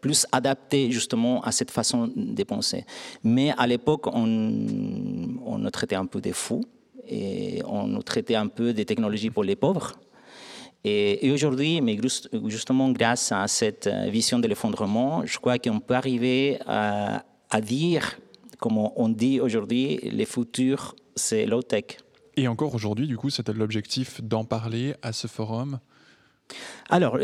plus 0.00 0.26
adaptées 0.32 0.90
justement 0.90 1.42
à 1.42 1.52
cette 1.52 1.70
façon 1.70 2.10
de 2.14 2.42
penser. 2.44 2.84
Mais 3.22 3.52
à 3.56 3.66
l'époque, 3.66 4.06
on, 4.08 4.26
nous 4.26 5.70
traitait 5.70 5.96
un 5.96 6.06
peu 6.06 6.20
des 6.20 6.32
fous 6.32 6.64
et 7.06 7.62
on 7.66 7.86
nous 7.86 8.02
traitait 8.02 8.36
un 8.36 8.48
peu 8.48 8.72
des 8.72 8.84
technologies 8.84 9.30
pour 9.30 9.44
les 9.44 9.56
pauvres. 9.56 9.92
Et, 10.82 11.30
aujourd'hui, 11.30 11.80
mais 11.80 11.98
justement 12.46 12.90
grâce 12.90 13.32
à 13.32 13.46
cette 13.48 13.86
euh, 13.86 14.08
vision 14.08 14.38
de 14.38 14.48
l'effondrement, 14.48 15.26
je 15.26 15.38
crois 15.38 15.58
qu'on 15.58 15.78
peut 15.78 15.94
arriver 15.94 16.58
à, 16.66 17.22
à 17.50 17.60
dire, 17.60 18.18
comme 18.58 18.78
on 18.78 19.08
dit 19.10 19.40
aujourd'hui, 19.40 19.98
le 20.02 20.24
futur, 20.24 20.94
c'est 21.16 21.44
low-tech. 21.44 21.98
Et 22.36 22.48
encore 22.48 22.74
aujourd'hui, 22.74 23.06
du 23.06 23.18
coup, 23.18 23.28
c'était 23.28 23.52
l'objectif 23.52 24.22
d'en 24.22 24.44
parler 24.44 24.94
à 25.02 25.12
ce 25.12 25.26
forum 25.26 25.80
alors, 26.90 27.18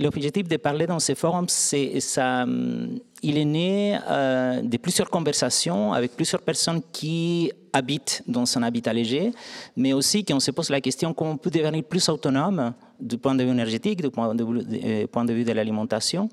l'objectif 0.00 0.48
de 0.48 0.56
parler 0.56 0.86
dans 0.86 0.98
ce 0.98 1.14
forum, 1.14 1.46
c'est 1.48 2.00
ça. 2.00 2.42
Hum, 2.42 2.98
il 3.24 3.38
est 3.38 3.44
né 3.44 3.96
euh, 4.10 4.62
de 4.62 4.76
plusieurs 4.78 5.08
conversations 5.08 5.92
avec 5.92 6.16
plusieurs 6.16 6.42
personnes 6.42 6.82
qui 6.92 7.52
habitent 7.72 8.24
dans 8.26 8.44
un 8.58 8.64
habitat 8.64 8.92
léger, 8.92 9.30
mais 9.76 9.92
aussi 9.92 10.24
qu'on 10.24 10.40
se 10.40 10.50
pose 10.50 10.70
la 10.70 10.80
question 10.80 11.14
comment 11.14 11.30
on 11.32 11.36
peut 11.36 11.50
devenir 11.50 11.84
plus 11.84 12.08
autonome 12.08 12.74
du 12.98 13.18
point 13.18 13.36
de 13.36 13.44
vue 13.44 13.50
énergétique, 13.50 14.02
du 14.02 14.10
point 14.10 14.34
de 14.34 14.42
vue, 14.42 14.58
euh, 14.84 15.44
de, 15.44 15.52
l'alimentation 15.52 16.28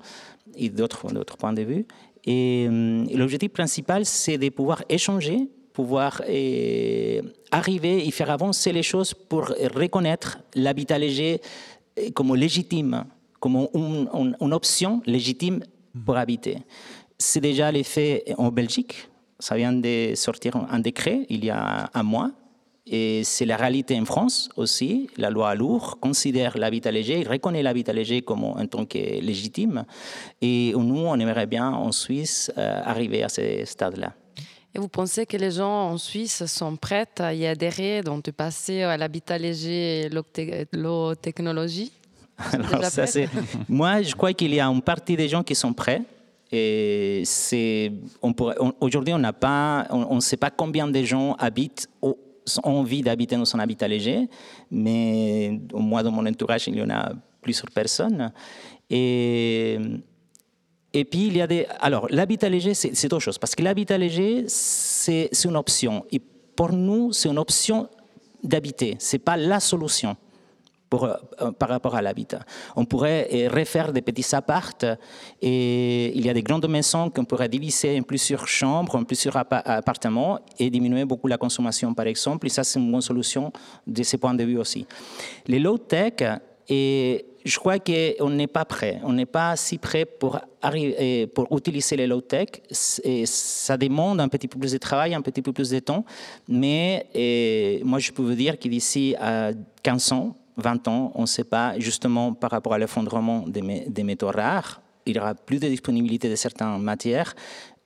et 0.56 0.68
d'autres 0.68 1.36
points 1.38 1.52
de 1.52 1.62
vue. 1.62 1.86
Et, 2.24 2.66
hum, 2.68 3.06
et 3.08 3.16
l'objectif 3.16 3.52
principal, 3.52 4.04
c'est 4.04 4.36
de 4.36 4.48
pouvoir 4.48 4.82
échanger 4.88 5.48
pouvoir 5.72 6.22
eh, 6.26 7.22
arriver 7.52 8.06
et 8.06 8.10
faire 8.10 8.30
avancer 8.30 8.72
les 8.72 8.82
choses 8.82 9.14
pour 9.14 9.46
reconnaître 9.46 10.38
l'habitat 10.54 10.98
léger 10.98 11.40
comme 12.14 12.34
légitime, 12.34 13.04
comme 13.38 13.68
une, 13.74 14.36
option 14.52 15.02
légitime 15.06 15.60
pour 16.04 16.16
habiter. 16.16 16.58
C'est 17.18 17.40
déjà 17.40 17.70
l'effet 17.70 18.24
en 18.38 18.50
Belgique. 18.50 19.08
Ça 19.38 19.56
vient 19.56 19.72
de 19.72 20.12
sortir 20.14 20.56
un 20.56 20.78
décret 20.80 21.26
il 21.28 21.44
y 21.44 21.50
a 21.50 21.90
un 21.92 22.02
mois. 22.02 22.30
Et 22.86 23.22
c'est 23.24 23.44
la 23.44 23.56
réalité 23.56 23.98
en 24.00 24.04
France 24.04 24.48
aussi. 24.56 25.08
La 25.16 25.30
loi 25.30 25.54
Lourdes 25.54 26.00
considère 26.00 26.58
l'habitat 26.58 26.90
léger, 26.90 27.22
reconnaît 27.22 27.62
l'habitat 27.62 27.92
léger 27.92 28.22
comme 28.22 28.42
en 28.44 28.66
tant 28.66 28.84
que 28.84 28.98
légitime. 28.98 29.84
Et 30.40 30.72
nous, 30.74 30.98
on 30.98 31.18
aimerait 31.18 31.46
bien 31.46 31.70
en 31.70 31.92
Suisse 31.92 32.50
euh, 32.58 32.80
arriver 32.84 33.22
à 33.22 33.28
ce 33.28 33.64
stade-là. 33.64 34.14
Et 34.74 34.78
vous 34.78 34.88
pensez 34.88 35.26
que 35.26 35.36
les 35.36 35.50
gens 35.50 35.90
en 35.90 35.98
Suisse 35.98 36.46
sont 36.46 36.76
prêts 36.76 37.08
à 37.18 37.34
y 37.34 37.46
adhérer, 37.46 38.02
donc 38.02 38.24
de 38.24 38.30
passer 38.30 38.82
à 38.82 38.96
l'habitat 38.96 39.36
léger 39.36 40.02
et 40.02 40.10
l'eau 40.72 41.14
technologie 41.14 41.92
Alors, 42.52 42.84
ça, 42.84 43.04
Moi, 43.68 44.02
je 44.02 44.14
crois 44.14 44.32
qu'il 44.32 44.54
y 44.54 44.60
a 44.60 44.66
une 44.66 44.82
partie 44.82 45.16
des 45.16 45.28
gens 45.28 45.42
qui 45.42 45.54
sont 45.54 45.72
prêts. 45.72 46.02
Et 46.52 47.22
c'est, 47.24 47.92
on 48.22 48.34
aujourd'hui, 48.80 49.14
on 49.14 49.18
n'a 49.18 49.32
pas, 49.32 49.86
on 49.90 50.16
ne 50.16 50.20
sait 50.20 50.36
pas 50.36 50.50
combien 50.50 50.88
de 50.88 51.02
gens 51.04 51.34
habitent 51.34 51.88
ont 52.02 52.16
envie 52.64 53.02
d'habiter 53.02 53.36
dans 53.36 53.44
son 53.44 53.60
habitat 53.60 53.86
léger, 53.86 54.28
mais 54.70 55.60
au 55.72 55.78
moins 55.78 56.02
dans 56.02 56.10
mon 56.10 56.26
entourage, 56.26 56.66
il 56.66 56.76
y 56.76 56.82
en 56.82 56.90
a 56.90 57.12
plusieurs 57.40 57.70
personnes. 57.70 58.32
Et 58.88 59.78
et 60.92 61.04
puis, 61.04 61.28
il 61.28 61.36
y 61.36 61.42
a 61.42 61.46
des. 61.46 61.66
Alors, 61.80 62.06
l'habitat 62.10 62.48
léger, 62.48 62.74
c'est 62.74 63.12
autre 63.12 63.20
chose. 63.20 63.38
Parce 63.38 63.54
que 63.54 63.62
l'habitat 63.62 63.96
léger, 63.96 64.44
c'est 64.48 65.30
une 65.44 65.56
option. 65.56 66.04
Et 66.10 66.20
pour 66.56 66.72
nous, 66.72 67.12
c'est 67.12 67.28
une 67.28 67.38
option 67.38 67.88
d'habiter. 68.42 68.96
Ce 68.98 69.14
n'est 69.14 69.20
pas 69.20 69.36
la 69.36 69.60
solution 69.60 70.16
euh, 70.92 71.52
par 71.56 71.68
rapport 71.68 71.94
à 71.94 72.02
l'habitat. 72.02 72.40
On 72.74 72.84
pourrait 72.84 73.28
euh, 73.32 73.48
refaire 73.48 73.92
des 73.92 74.02
petits 74.02 74.34
appartes. 74.34 74.84
Et 75.40 76.10
il 76.16 76.26
y 76.26 76.28
a 76.28 76.34
des 76.34 76.42
grandes 76.42 76.68
maisons 76.68 77.08
qu'on 77.10 77.24
pourrait 77.24 77.48
diviser 77.48 77.96
en 77.96 78.02
plusieurs 78.02 78.48
chambres, 78.48 78.96
en 78.96 79.04
plusieurs 79.04 79.36
appartements 79.36 80.40
et 80.58 80.70
diminuer 80.70 81.04
beaucoup 81.04 81.28
la 81.28 81.38
consommation, 81.38 81.94
par 81.94 82.08
exemple. 82.08 82.48
Et 82.48 82.50
ça, 82.50 82.64
c'est 82.64 82.80
une 82.80 82.90
bonne 82.90 83.00
solution 83.00 83.52
de 83.86 84.02
ce 84.02 84.16
point 84.16 84.34
de 84.34 84.42
vue 84.42 84.58
aussi. 84.58 84.84
Les 85.46 85.60
low-tech, 85.60 86.14
et 86.68 87.26
je 87.44 87.58
crois 87.58 87.78
qu'on 87.78 88.30
n'est 88.30 88.46
pas 88.46 88.64
prêt. 88.64 89.00
On 89.02 89.12
n'est 89.12 89.26
pas 89.26 89.56
si 89.56 89.78
prêt 89.78 90.04
pour, 90.04 90.40
pour 91.34 91.56
utiliser 91.56 91.96
les 91.96 92.06
low-tech. 92.06 92.48
Ça 92.70 93.76
demande 93.76 94.20
un 94.20 94.28
petit 94.28 94.48
peu 94.48 94.58
plus 94.58 94.72
de 94.72 94.78
travail, 94.78 95.14
un 95.14 95.22
petit 95.22 95.42
peu 95.42 95.52
plus 95.52 95.70
de 95.70 95.78
temps. 95.78 96.04
Mais 96.48 97.06
moi, 97.84 97.98
je 97.98 98.12
peux 98.12 98.22
vous 98.22 98.34
dire 98.34 98.58
que 98.58 98.68
d'ici 98.68 99.14
à 99.18 99.52
15 99.82 100.12
ans, 100.12 100.36
20 100.56 100.88
ans, 100.88 101.12
on 101.14 101.22
ne 101.22 101.26
sait 101.26 101.44
pas, 101.44 101.78
justement 101.78 102.34
par 102.34 102.50
rapport 102.50 102.74
à 102.74 102.78
l'effondrement 102.78 103.44
des, 103.46 103.84
des 103.88 104.02
métaux 104.02 104.28
rares, 104.28 104.82
il 105.06 105.16
y 105.16 105.18
aura 105.18 105.34
plus 105.34 105.58
de 105.58 105.68
disponibilité 105.68 106.28
de 106.28 106.36
certaines 106.36 106.78
matières. 106.78 107.34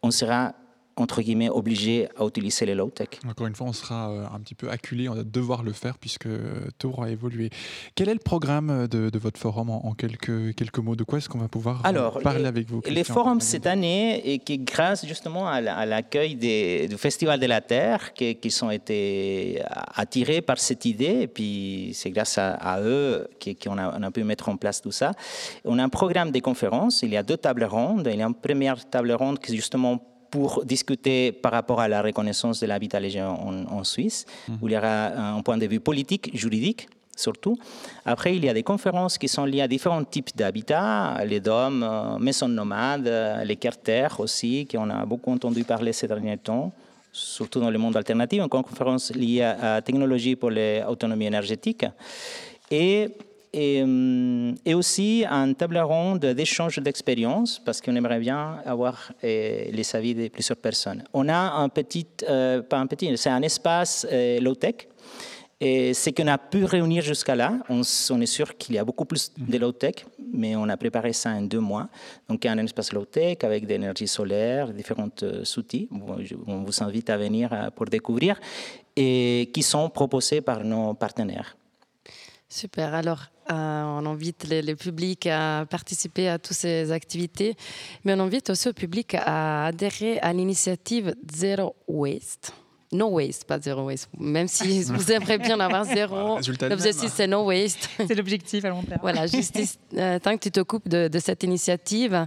On 0.02 0.10
sera 0.10 0.52
entre 0.96 1.22
guillemets, 1.22 1.48
obligé 1.48 2.08
à 2.18 2.24
utiliser 2.24 2.66
les 2.66 2.74
low-tech. 2.74 3.08
Encore 3.28 3.46
une 3.46 3.54
fois, 3.54 3.66
on 3.66 3.72
sera 3.72 4.10
euh, 4.10 4.24
un 4.32 4.40
petit 4.40 4.54
peu 4.54 4.70
acculé, 4.70 5.08
on 5.08 5.14
va 5.14 5.24
devoir 5.24 5.62
le 5.62 5.72
faire 5.72 5.98
puisque 5.98 6.28
tout 6.78 6.88
aura 6.88 7.10
évolué. 7.10 7.50
Quel 7.94 8.08
est 8.08 8.14
le 8.14 8.20
programme 8.20 8.86
de, 8.88 9.18
votre 9.18 9.40
forum 9.40 9.70
en, 9.70 9.92
quelques, 9.92 10.54
quelques 10.54 10.78
mots? 10.78 10.96
De 10.96 11.04
quoi 11.04 11.18
est-ce 11.18 11.28
qu'on 11.28 11.38
va 11.38 11.48
pouvoir 11.48 11.78
euh, 11.84 11.88
Alors, 11.88 12.20
parler 12.20 12.46
avec 12.46 12.68
vous 12.68 12.80
Les 12.86 13.04
forums 13.04 13.40
cette 13.40 13.66
année, 13.66 14.32
et 14.32 14.38
qui 14.38 14.58
grâce 14.58 15.06
justement 15.06 15.48
à 15.48 15.86
l'accueil 15.86 16.36
du 16.36 16.96
Festival 16.96 17.40
de 17.40 17.46
la 17.46 17.60
Terre, 17.60 18.12
qui, 18.12 18.36
qui 18.36 18.50
sont 18.50 18.70
été 18.70 19.62
attirés 19.94 20.42
par 20.42 20.58
cette 20.58 20.84
idée, 20.84 21.22
et 21.22 21.26
puis 21.26 21.90
c'est 21.94 22.10
grâce 22.10 22.38
à, 22.38 22.80
eux 22.80 23.28
qu'on 23.62 23.78
a, 23.78 23.98
on 23.98 24.02
a 24.02 24.10
pu 24.10 24.24
mettre 24.24 24.48
en 24.48 24.56
place 24.56 24.80
tout 24.80 24.92
ça. 24.92 25.12
On 25.64 25.78
a 25.78 25.82
un 25.82 25.88
programme 25.88 26.30
de 26.30 26.40
conférences, 26.40 27.02
il 27.02 27.10
y 27.10 27.16
a 27.16 27.22
deux 27.22 27.36
tables 27.36 27.64
rondes. 27.64 28.08
Il 28.10 28.18
y 28.18 28.22
a 28.22 28.26
une 28.26 28.34
première 28.34 28.88
table 28.88 29.12
ronde 29.12 29.38
qui 29.38 29.52
est 29.52 29.56
justement 29.56 30.00
pour 30.34 30.64
discuter 30.64 31.30
par 31.30 31.52
rapport 31.52 31.80
à 31.80 31.86
la 31.86 32.02
reconnaissance 32.02 32.58
de 32.58 32.66
l'habitat 32.66 32.98
léger 32.98 33.22
en, 33.22 33.84
Suisse, 33.84 34.26
mhm. 34.48 34.58
où 34.60 34.66
il 34.66 34.74
y 34.74 34.76
aura 34.76 35.36
un 35.36 35.42
point 35.42 35.56
de 35.56 35.66
vue 35.66 35.78
politique, 35.78 36.36
juridique 36.36 36.88
surtout. 37.16 37.56
Après, 38.04 38.34
il 38.34 38.44
y 38.44 38.48
a 38.48 38.52
des 38.52 38.64
conférences 38.64 39.16
qui 39.16 39.28
sont 39.28 39.44
liées 39.44 39.60
à 39.60 39.68
différents 39.68 40.02
types 40.02 40.32
d'habitats, 40.34 41.24
les 41.24 41.38
dômes, 41.38 41.84
euh, 41.84 42.18
maisons 42.18 42.48
nomades, 42.48 43.06
euh, 43.06 43.44
les 43.44 43.54
carters 43.54 44.18
aussi, 44.18 44.66
qu'on 44.66 44.90
a 44.90 45.06
beaucoup 45.06 45.30
entendu 45.30 45.62
parler 45.62 45.92
ces 45.92 46.08
derniers 46.08 46.38
temps, 46.38 46.72
surtout 47.12 47.60
dans 47.60 47.70
le 47.70 47.78
monde 47.78 47.96
alternatif, 47.96 48.42
une 48.42 48.48
conférence 48.48 49.14
liée 49.14 49.42
à 49.42 49.74
la 49.74 49.82
technologie 49.82 50.34
pour 50.34 50.50
l'autonomie 50.50 51.26
énergétique. 51.26 51.86
Et 52.68 53.10
euh, 53.54 54.52
et, 54.64 54.74
aussi 54.74 55.24
un 55.28 55.52
table 55.52 55.78
ronde 55.78 56.24
d'échange 56.24 56.78
d'expériences, 56.78 57.60
parce 57.64 57.80
qu'on 57.80 57.94
aimerait 57.94 58.18
bien 58.18 58.58
avoir 58.64 59.12
euh, 59.22 59.64
les 59.70 59.96
avis 59.96 60.14
de 60.14 60.28
plusieurs 60.28 60.56
personnes. 60.56 61.04
On 61.12 61.28
a 61.28 61.52
un 61.52 61.68
petit, 61.68 62.06
euh, 62.28 62.62
pas 62.62 62.78
un 62.78 62.86
petit, 62.86 63.16
c'est 63.16 63.30
un 63.30 63.42
espace 63.42 64.06
low-tech. 64.40 64.88
Et 65.60 65.94
ce 65.94 66.10
qu'on 66.10 66.26
a 66.26 66.36
pu 66.36 66.64
réunir 66.64 67.02
jusqu'à 67.02 67.36
là, 67.36 67.60
on, 67.68 67.80
est 67.80 68.26
sûr 68.26 68.56
qu'il 68.58 68.74
y 68.74 68.78
a 68.78 68.84
beaucoup 68.84 69.04
plus 69.04 69.32
de 69.38 69.56
low-tech, 69.56 70.04
mais 70.32 70.56
on 70.56 70.68
a 70.68 70.76
préparé 70.76 71.12
ça 71.12 71.30
en 71.30 71.42
deux 71.42 71.60
mois. 71.60 71.88
Donc, 72.28 72.44
il 72.44 72.48
y 72.48 72.50
a 72.50 72.52
un 72.52 72.58
espace 72.58 72.92
low-tech 72.92 73.38
avec 73.42 73.64
de 73.64 73.68
l'énergie 73.68 74.08
solaire, 74.08 74.72
différents 74.74 75.08
outils. 75.56 75.88
On 76.46 76.64
vous 76.64 76.82
invite 76.82 77.08
à 77.08 77.16
venir 77.16 77.70
pour 77.76 77.86
découvrir 77.86 78.38
et 78.96 79.50
qui 79.54 79.62
sont 79.62 79.88
proposés 79.90 80.40
par 80.40 80.64
nos 80.64 80.92
partenaires. 80.94 81.56
Super. 82.48 82.94
Alors, 82.94 83.24
euh, 83.50 83.82
on 83.82 84.06
invite 84.06 84.46
le, 84.48 84.74
public 84.74 85.26
à 85.26 85.66
participer 85.68 86.28
à 86.28 86.38
toutes 86.38 86.56
ces 86.56 86.92
activités, 86.92 87.56
mais 88.04 88.14
on 88.14 88.20
invite 88.20 88.50
aussi 88.50 88.68
le 88.68 88.74
public 88.74 89.14
à 89.14 89.66
adhérer 89.66 90.18
à 90.20 90.32
l'initiative 90.32 91.14
Zero 91.30 91.74
Waste. 91.88 92.54
No 92.94 93.08
waste, 93.08 93.44
pas 93.44 93.58
zéro 93.58 93.86
waste. 93.86 94.08
Même 94.18 94.48
si 94.48 94.82
vous 94.84 95.12
aimeriez 95.12 95.38
bien 95.38 95.58
avoir 95.60 95.84
zéro, 95.84 96.38
l'objectif 96.38 97.12
c'est 97.12 97.26
no 97.26 97.44
waste. 97.44 97.90
C'est 98.06 98.14
l'objectif 98.14 98.64
à 98.64 98.68
long 98.68 98.82
terme. 98.82 99.00
Voilà, 99.02 99.26
juste 99.26 99.58
euh, 99.94 100.18
tant 100.18 100.36
que 100.36 100.42
tu 100.42 100.50
t'occupes 100.50 100.88
de, 100.88 101.08
de, 101.08 101.18
cette 101.18 101.42
initiative 101.42 102.26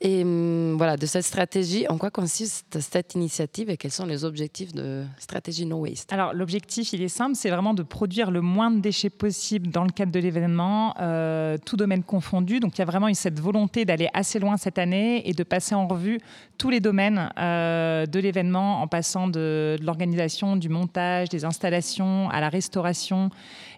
et 0.00 0.22
hum, 0.22 0.76
voilà, 0.76 0.96
de 0.96 1.06
cette 1.06 1.24
stratégie, 1.24 1.86
en 1.88 1.98
quoi 1.98 2.10
consiste 2.10 2.78
cette 2.80 3.14
initiative 3.14 3.70
et 3.70 3.76
quels 3.76 3.90
sont 3.90 4.06
les 4.06 4.24
objectifs 4.24 4.72
de 4.72 5.04
stratégie 5.18 5.66
no 5.66 5.78
waste? 5.78 6.12
Alors 6.12 6.32
l'objectif, 6.32 6.92
il 6.92 7.02
est 7.02 7.08
simple, 7.08 7.34
c'est 7.34 7.50
vraiment 7.50 7.74
de 7.74 7.82
produire 7.82 8.30
le 8.30 8.40
moins 8.40 8.70
de 8.70 8.80
déchets 8.80 9.10
possible 9.10 9.68
dans 9.68 9.84
le 9.84 9.90
cadre 9.90 10.12
de 10.12 10.20
l'événement, 10.20 10.94
euh, 11.00 11.58
tout 11.64 11.76
domaine 11.76 12.02
confondu. 12.02 12.60
Donc 12.60 12.76
il 12.76 12.78
y 12.78 12.82
a 12.82 12.86
vraiment 12.86 13.08
eu 13.08 13.14
cette 13.14 13.40
volonté 13.40 13.84
d'aller 13.84 14.08
assez 14.14 14.38
loin 14.38 14.56
cette 14.56 14.78
année 14.78 15.28
et 15.28 15.32
de 15.32 15.42
passer 15.42 15.74
en 15.74 15.86
revue 15.86 16.20
tous 16.58 16.70
les 16.70 16.80
domaines 16.80 17.30
euh, 17.38 18.06
de 18.06 18.18
l'événement 18.18 18.80
en 18.82 18.86
passant 18.86 19.26
de, 19.26 19.76
de 19.78 19.84
l'organisation, 19.84 20.05
du 20.06 20.68
montage, 20.68 21.28
des 21.28 21.44
installations, 21.44 22.28
à 22.30 22.40
la 22.40 22.48
restauration 22.48 23.30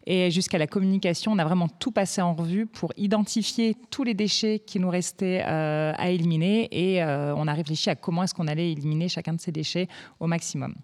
et 0.07 0.31
jusqu'à 0.31 0.59
la 0.59 0.67
communication. 0.67 1.33
On 1.33 1.39
a 1.39 1.45
vraiment 1.45 1.69
tout 1.69 1.91
passé 1.91 2.21
en 2.21 2.35
revue 2.35 2.67
pour 2.67 2.93
identifier 2.97 3.77
tous 3.91 4.05
les 4.05 4.15
déchets 4.15 4.59
qui 4.59 4.79
nous 4.81 4.91
restaient 4.91 5.43
euh, 5.47 5.93
à 5.97 6.11
éliminer 6.11 6.69
et 6.71 7.03
euh, 7.03 7.35
on 7.37 7.47
a 7.47 7.53
réfléchi 7.53 7.91
à 7.91 7.95
comment 7.95 8.23
est-ce 8.23 8.35
qu'on 8.35 8.49
allait 8.49 8.73
éliminer 8.73 9.09
chacun 9.09 9.33
de 9.33 9.41
ces 9.41 9.53
déchets 9.53 9.89
au 10.21 10.27
maximum. 10.27 10.75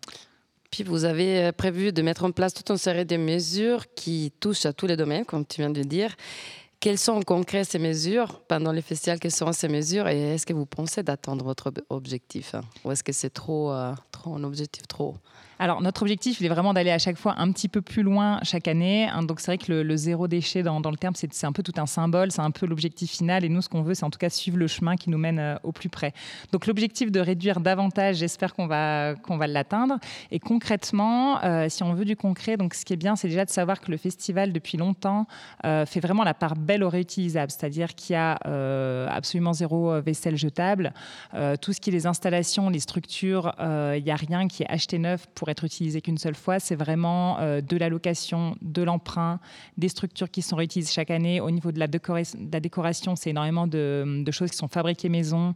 Puis 0.70 0.82
vous 0.82 1.04
avez 1.04 1.52
prévu 1.52 1.92
de 1.92 2.02
mettre 2.02 2.24
en 2.24 2.32
place 2.32 2.52
toute 2.52 2.70
une 2.70 2.76
série 2.76 3.06
de 3.06 3.16
mesures 3.16 3.84
qui 3.94 4.32
touchent 4.40 4.66
à 4.66 4.72
tous 4.72 4.86
les 4.86 4.96
domaines, 4.96 5.24
comme 5.24 5.46
tu 5.46 5.60
viens 5.60 5.70
de 5.70 5.82
dire. 5.82 6.16
Quelles 6.84 6.98
sont 6.98 7.12
en 7.12 7.22
concret 7.22 7.64
ces 7.64 7.78
mesures 7.78 8.40
pendant 8.40 8.70
les 8.70 8.82
festivals 8.82 9.18
Quelles 9.18 9.30
seront 9.30 9.54
ces 9.54 9.68
mesures 9.68 10.06
et 10.06 10.34
est-ce 10.34 10.44
que 10.44 10.52
vous 10.52 10.66
pensez 10.66 11.02
d'atteindre 11.02 11.42
votre 11.42 11.72
objectif 11.88 12.54
Ou 12.84 12.92
est-ce 12.92 13.02
que 13.02 13.14
c'est 13.14 13.30
trop, 13.30 13.72
euh, 13.72 13.94
trop 14.12 14.34
un 14.34 14.44
objectif 14.44 14.86
trop 14.86 15.16
alors, 15.58 15.80
notre 15.80 16.02
objectif, 16.02 16.40
il 16.40 16.46
est 16.46 16.48
vraiment 16.48 16.74
d'aller 16.74 16.90
à 16.90 16.98
chaque 16.98 17.16
fois 17.16 17.34
un 17.38 17.50
petit 17.52 17.68
peu 17.68 17.80
plus 17.80 18.02
loin 18.02 18.40
chaque 18.42 18.68
année. 18.68 19.08
Hein. 19.08 19.22
donc, 19.22 19.40
c'est 19.40 19.52
vrai 19.52 19.58
que 19.58 19.72
le, 19.72 19.96
zéro 19.96 20.26
déchet 20.26 20.62
dans, 20.62 20.78
le 20.78 20.96
terme, 20.96 21.14
c'est 21.14 21.44
un 21.44 21.52
peu 21.52 21.62
tout 21.62 21.72
un 21.76 21.86
symbole, 21.86 22.32
c'est 22.32 22.40
un 22.40 22.50
peu 22.50 22.66
l'objectif 22.66 23.10
final. 23.10 23.44
Et 23.44 23.48
nous, 23.48 23.62
ce 23.62 23.68
qu'on 23.68 23.82
veut, 23.82 23.94
c'est 23.94 24.04
en 24.04 24.10
tout 24.10 24.18
cas 24.18 24.30
suivre 24.30 24.56
le 24.56 24.66
chemin 24.66 24.96
qui 24.96 25.10
nous 25.10 25.18
mène 25.18 25.38
euh, 25.38 25.56
au 25.62 25.72
plus 25.72 25.88
près. 25.88 26.12
Donc, 26.52 26.66
l'objectif 26.66 27.12
de 27.12 27.20
réduire 27.20 27.60
davantage, 27.60 28.16
j'espère 28.16 28.54
qu'on 28.54 28.66
va, 28.66 29.14
qu'on 29.14 29.36
va 29.36 29.46
l'atteindre. 29.46 29.98
Et 30.30 30.40
concrètement, 30.40 31.42
euh, 31.44 31.68
si 31.68 31.82
on 31.82 31.94
veut 31.94 32.04
du 32.04 32.16
concret, 32.16 32.56
donc 32.56 32.74
ce 32.74 32.84
qui 32.84 32.92
est 32.92 32.96
bien, 32.96 33.16
c'est 33.16 33.28
déjà 33.28 33.44
de 33.44 33.50
savoir 33.50 33.80
que 33.80 33.90
le 33.90 33.96
festival, 33.96 34.52
depuis 34.52 34.76
longtemps, 34.76 35.26
euh, 35.64 35.86
fait 35.86 36.00
vraiment 36.00 36.24
la 36.24 36.34
part 36.34 36.56
belle 36.56 36.82
au 36.82 36.88
réutilisable. 36.88 37.50
C'est-à-dire 37.50 37.94
qu'il 37.94 38.14
y 38.14 38.16
a 38.16 38.34
absolument 39.10 39.52
zéro 39.52 40.00
vaisselle 40.00 40.36
jetable. 40.36 40.92
tout 41.60 41.72
ce 41.72 41.80
qui 41.80 41.90
est 41.90 41.92
les 41.92 42.06
installations, 42.06 42.70
les 42.70 42.80
structures, 42.80 43.52
il 43.60 44.02
n'y 44.02 44.10
a 44.10 44.16
rien 44.16 44.48
qui 44.48 44.62
est 44.62 44.70
acheté 44.70 44.98
neuf 44.98 45.26
pour 45.34 45.43
être 45.48 45.64
utilisé 45.64 46.00
qu'une 46.00 46.18
seule 46.18 46.34
fois. 46.34 46.60
C'est 46.60 46.74
vraiment 46.74 47.38
euh, 47.38 47.60
de 47.60 47.76
la 47.76 47.88
location, 47.88 48.56
de 48.62 48.82
l'emprunt, 48.82 49.40
des 49.78 49.88
structures 49.88 50.30
qui 50.30 50.42
sont 50.42 50.56
réutilisées 50.56 50.92
chaque 50.92 51.10
année. 51.10 51.40
Au 51.40 51.50
niveau 51.50 51.72
de 51.72 51.78
la, 51.78 51.86
décoration, 51.88 53.16
c'est 53.16 53.30
énormément 53.30 53.66
de, 53.66 54.24
choses 54.30 54.50
qui 54.50 54.56
sont 54.56 54.68
fabriquées 54.68 55.08
maison 55.08 55.54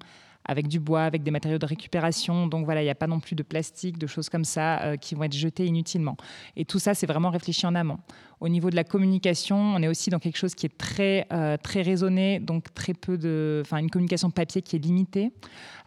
avec 0.48 0.66
du 0.66 0.80
bois, 0.80 1.02
avec 1.02 1.22
des 1.22 1.30
matériaux 1.30 1.58
de 1.58 1.66
récupération. 1.66 2.46
Donc 2.46 2.64
voilà, 2.64 2.80
il 2.80 2.84
n'y 2.84 2.90
a 2.90 2.94
pas 2.94 3.06
non 3.06 3.20
plus 3.20 3.36
de 3.36 3.42
plastique, 3.42 3.98
de 3.98 4.06
choses 4.06 4.28
comme 4.28 4.44
ça 4.44 4.80
euh, 4.82 4.96
qui 4.96 5.14
vont 5.14 5.22
être 5.24 5.36
jetées 5.36 5.66
inutilement. 5.66 6.16
Et 6.56 6.64
tout 6.64 6.78
ça, 6.78 6.94
c'est 6.94 7.06
vraiment 7.06 7.30
réfléchi 7.30 7.66
en 7.66 7.74
amont. 7.74 7.98
Au 8.40 8.48
niveau 8.48 8.70
de 8.70 8.76
la 8.76 8.84
communication, 8.84 9.56
on 9.56 9.82
est 9.82 9.88
aussi 9.88 10.10
dans 10.10 10.18
quelque 10.18 10.38
chose 10.38 10.54
qui 10.54 10.64
est 10.66 10.76
très, 10.76 11.26
euh, 11.32 11.56
très 11.56 11.82
raisonné, 11.82 12.40
donc 12.40 12.72
très 12.72 12.94
peu 12.94 13.18
de, 13.18 13.62
enfin 13.64 13.78
une 13.78 13.90
communication 13.90 14.30
papier 14.30 14.62
qui 14.62 14.76
est 14.76 14.78
limitée, 14.78 15.32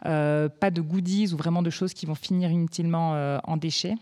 euh, 0.06 0.48
pas 0.48 0.70
de 0.70 0.80
goodies 0.80 1.32
ou 1.32 1.36
vraiment 1.36 1.62
de 1.62 1.70
choses 1.70 1.92
qui 1.92 2.06
vont 2.06 2.14
finir 2.14 2.50
inutilement 2.50 3.40
en 3.44 3.56
déchets. 3.56 3.96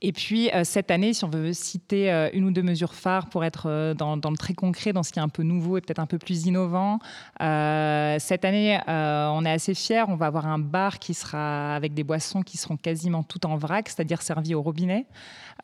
Et 0.00 0.12
puis, 0.12 0.48
euh, 0.54 0.62
cette 0.62 0.92
année, 0.92 1.12
si 1.12 1.24
on 1.24 1.28
veut 1.28 1.52
citer 1.52 2.12
euh, 2.12 2.30
une 2.32 2.44
ou 2.44 2.50
deux 2.52 2.62
mesures 2.62 2.94
phares 2.94 3.28
pour 3.28 3.44
être 3.44 3.64
euh, 3.66 3.94
dans, 3.94 4.14
le 4.14 4.36
très 4.36 4.54
concret, 4.54 4.92
dans 4.92 5.02
ce 5.02 5.10
qui 5.12 5.18
est 5.18 5.22
un 5.22 5.28
peu 5.28 5.42
nouveau 5.42 5.76
et 5.76 5.80
peut-être 5.80 5.98
un 5.98 6.06
peu 6.06 6.18
plus 6.18 6.46
innovant, 6.46 7.00
cette 7.40 8.44
année, 8.44 8.78
on 8.86 9.44
est 9.44 9.50
assez 9.50 9.74
fiers. 9.74 10.04
On 10.08 10.16
va 10.16 10.26
avoir 10.26 10.46
un 10.46 10.58
bar 10.58 10.98
qui 10.98 11.14
sera 11.14 11.74
avec 11.74 11.94
des 11.94 12.04
boissons 12.04 12.42
qui 12.42 12.56
seront 12.56 12.76
quasiment 12.76 13.22
toutes 13.22 13.44
en 13.44 13.56
vrac, 13.56 13.88
c'est-à-dire 13.88 14.22
servies 14.22 14.54
au 14.54 14.62
robinet. 14.62 15.06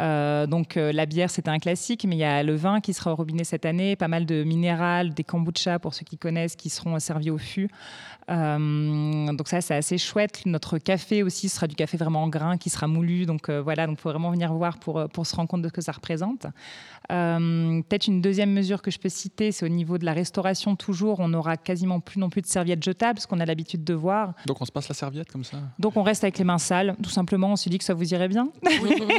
donc, 0.00 0.74
la 0.76 1.06
bière, 1.06 1.30
c'était 1.30 1.50
un 1.50 1.58
classique, 1.58 2.04
mais 2.08 2.16
il 2.16 2.20
y 2.20 2.24
a 2.24 2.42
le 2.42 2.54
vin 2.54 2.80
qui 2.80 2.92
sera 2.92 3.12
au 3.12 3.16
robinet 3.16 3.44
cette 3.44 3.66
année, 3.66 3.96
pas 3.96 4.08
mal 4.08 4.26
de 4.26 4.44
minéral, 4.44 5.14
des 5.14 5.24
kombucha 5.24 5.78
pour 5.78 5.94
ceux 5.94 6.04
qui 6.04 6.16
connaissent, 6.16 6.56
qui 6.56 6.70
seront 6.70 6.98
servis 6.98 7.30
au 7.30 7.38
fût. 7.38 7.68
donc 8.28 9.48
ça, 9.48 9.60
c'est 9.60 9.74
assez 9.74 9.98
chouette. 9.98 10.42
Notre 10.46 10.78
café 10.78 11.22
aussi 11.22 11.48
sera 11.48 11.66
du 11.66 11.74
café 11.74 11.96
vraiment 11.96 12.22
en 12.22 12.28
grain 12.28 12.56
qui 12.56 12.70
sera 12.70 12.86
moulu. 12.86 13.26
Donc 13.26 13.50
voilà, 13.50 13.86
donc 13.86 13.98
faut 13.98 14.10
vraiment 14.10 14.23
venir 14.30 14.52
voir 14.52 14.78
pour, 14.78 14.98
euh, 14.98 15.06
pour 15.06 15.26
se 15.26 15.34
rendre 15.34 15.48
compte 15.48 15.62
de 15.62 15.68
ce 15.68 15.72
que 15.72 15.80
ça 15.80 15.92
représente. 15.92 16.46
Euh, 17.12 17.82
peut-être 17.82 18.06
une 18.06 18.22
deuxième 18.22 18.52
mesure 18.52 18.80
que 18.80 18.90
je 18.90 18.98
peux 18.98 19.08
citer, 19.08 19.52
c'est 19.52 19.66
au 19.66 19.68
niveau 19.68 19.98
de 19.98 20.04
la 20.04 20.12
restauration. 20.12 20.76
Toujours, 20.76 21.20
on 21.20 21.28
n'aura 21.28 21.56
quasiment 21.56 22.00
plus 22.00 22.18
non 22.18 22.30
plus 22.30 22.40
de 22.40 22.46
serviettes 22.46 22.82
jetables, 22.82 23.20
ce 23.20 23.26
qu'on 23.26 23.40
a 23.40 23.44
l'habitude 23.44 23.84
de 23.84 23.94
voir. 23.94 24.32
Donc 24.46 24.60
on 24.60 24.64
se 24.64 24.72
passe 24.72 24.88
la 24.88 24.94
serviette 24.94 25.30
comme 25.30 25.44
ça? 25.44 25.58
Donc 25.78 25.96
on 25.96 26.02
reste 26.02 26.24
avec 26.24 26.38
les 26.38 26.44
mains 26.44 26.58
sales, 26.58 26.96
tout 27.02 27.10
simplement. 27.10 27.52
On 27.52 27.56
se 27.56 27.68
dit 27.68 27.78
que 27.78 27.84
ça 27.84 27.94
vous 27.94 28.12
irait 28.14 28.28
bien. 28.28 28.48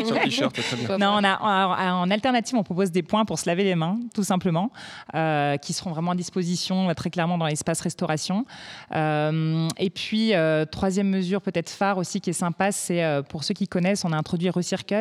Sur 0.05 0.19
t-shirt, 0.23 0.55
très 0.55 0.75
bien. 0.77 0.97
Non, 0.97 1.19
on 1.19 1.23
a, 1.23 1.93
en 1.93 2.09
alternative, 2.09 2.57
on 2.57 2.63
propose 2.63 2.91
des 2.91 3.03
points 3.03 3.25
pour 3.25 3.37
se 3.37 3.47
laver 3.47 3.63
les 3.63 3.75
mains, 3.75 3.99
tout 4.13 4.23
simplement, 4.23 4.71
euh, 5.13 5.57
qui 5.57 5.73
seront 5.73 5.91
vraiment 5.91 6.11
à 6.11 6.15
disposition 6.15 6.93
très 6.95 7.09
clairement 7.09 7.37
dans 7.37 7.47
l'espace 7.47 7.81
restauration. 7.81 8.45
et 8.91 9.89
puis, 9.93 10.33
troisième 10.71 11.09
mesure 11.09 11.41
peut-être 11.41 11.69
phare 11.69 11.97
aussi 11.97 12.21
qui 12.21 12.31
est 12.31 12.33
sympa, 12.33 12.71
c'est 12.71 13.03
pour 13.29 13.43
ceux 13.43 13.53
qui 13.53 13.67
connaissent, 13.67 14.05
on 14.05 14.11
a 14.11 14.17
introduit 14.17 14.49
Recircle 14.49 14.94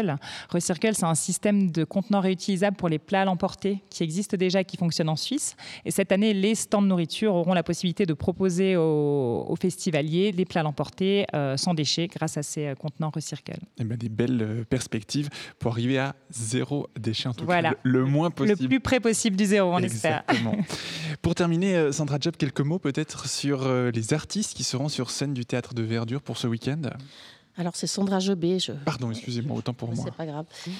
Recircle. 0.49 0.95
c'est 0.95 1.05
un 1.05 1.15
système 1.15 1.71
de 1.71 1.85
contenants 1.85 2.21
réutilisables 2.21 2.77
pour 2.77 2.89
les 2.89 2.99
plats 2.99 3.23
à 3.23 3.25
l'emporter 3.25 3.83
qui 3.91 4.03
existe 4.03 4.35
déjà 4.35 4.61
et 4.61 4.65
qui 4.65 4.77
fonctionne 4.77 5.09
en 5.09 5.17
Suisse. 5.17 5.57
Et 5.85 5.91
cette 5.91 6.13
année, 6.13 6.35
les 6.35 6.55
stands 6.55 6.83
de 6.83 6.87
nourriture 6.87 7.35
auront 7.35 7.55
la 7.55 7.63
possibilité 7.63 8.07
de 8.07 8.15
proposer 8.15 8.77
aux, 8.77 9.55
festivaliers 9.61 10.33
des 10.33 10.45
plats 10.45 10.61
à 10.61 10.65
l'emporter 10.65 11.27
euh, 11.35 11.57
sans 11.57 11.75
déchets 11.75 12.09
grâce 12.09 12.37
à 12.37 12.43
ces 12.43 12.67
euh, 12.67 12.75
contenants 12.75 13.11
Recircle. 13.15 13.61
Eh 13.79 13.85
ben, 13.85 13.97
des 13.97 14.09
belles 14.09 14.43
euh, 14.43 14.65
perspectives 14.65 15.31
pour 15.59 15.73
arriver 15.73 15.99
à 15.99 16.17
zéro 16.31 16.89
déchet, 16.99 17.29
en 17.29 17.35
tout 17.35 17.47
cas 17.47 17.73
le, 17.83 18.05
moins 18.05 18.31
possible. 18.31 18.63
Le 18.63 18.69
plus 18.69 18.81
près 18.81 19.01
possible 19.01 19.37
du 19.37 19.45
zéro, 19.47 19.73
on 19.73 19.79
Exactement. 19.79 20.53
espère. 20.59 21.19
pour 21.23 21.35
terminer, 21.35 21.93
Sandra 21.93 22.19
Job, 22.21 22.35
quelques 22.37 22.61
mots 22.61 22.79
peut-être 22.79 23.29
sur 23.29 23.69
les 23.69 24.13
artistes 24.13 24.55
qui 24.55 24.65
seront 24.65 24.89
sur 24.89 25.11
scène 25.11 25.35
du 25.35 25.47
Théâtre 25.47 25.75
de 25.75 25.83
Verdure 25.83 26.23
pour 26.23 26.37
ce 26.37 26.47
week-end? 26.47 26.83
Alors, 27.57 27.77
c'est 27.77 27.87
Sandra 27.87 28.19
Jebé. 28.19 28.59
Pardon, 28.85 29.11
excusez-moi, 29.11 29.57
autant 29.59 29.75
pour 29.75 29.89
moi. 29.93 30.05
C'est 30.05 30.15
pas 30.15 30.27
grave. 30.27 30.47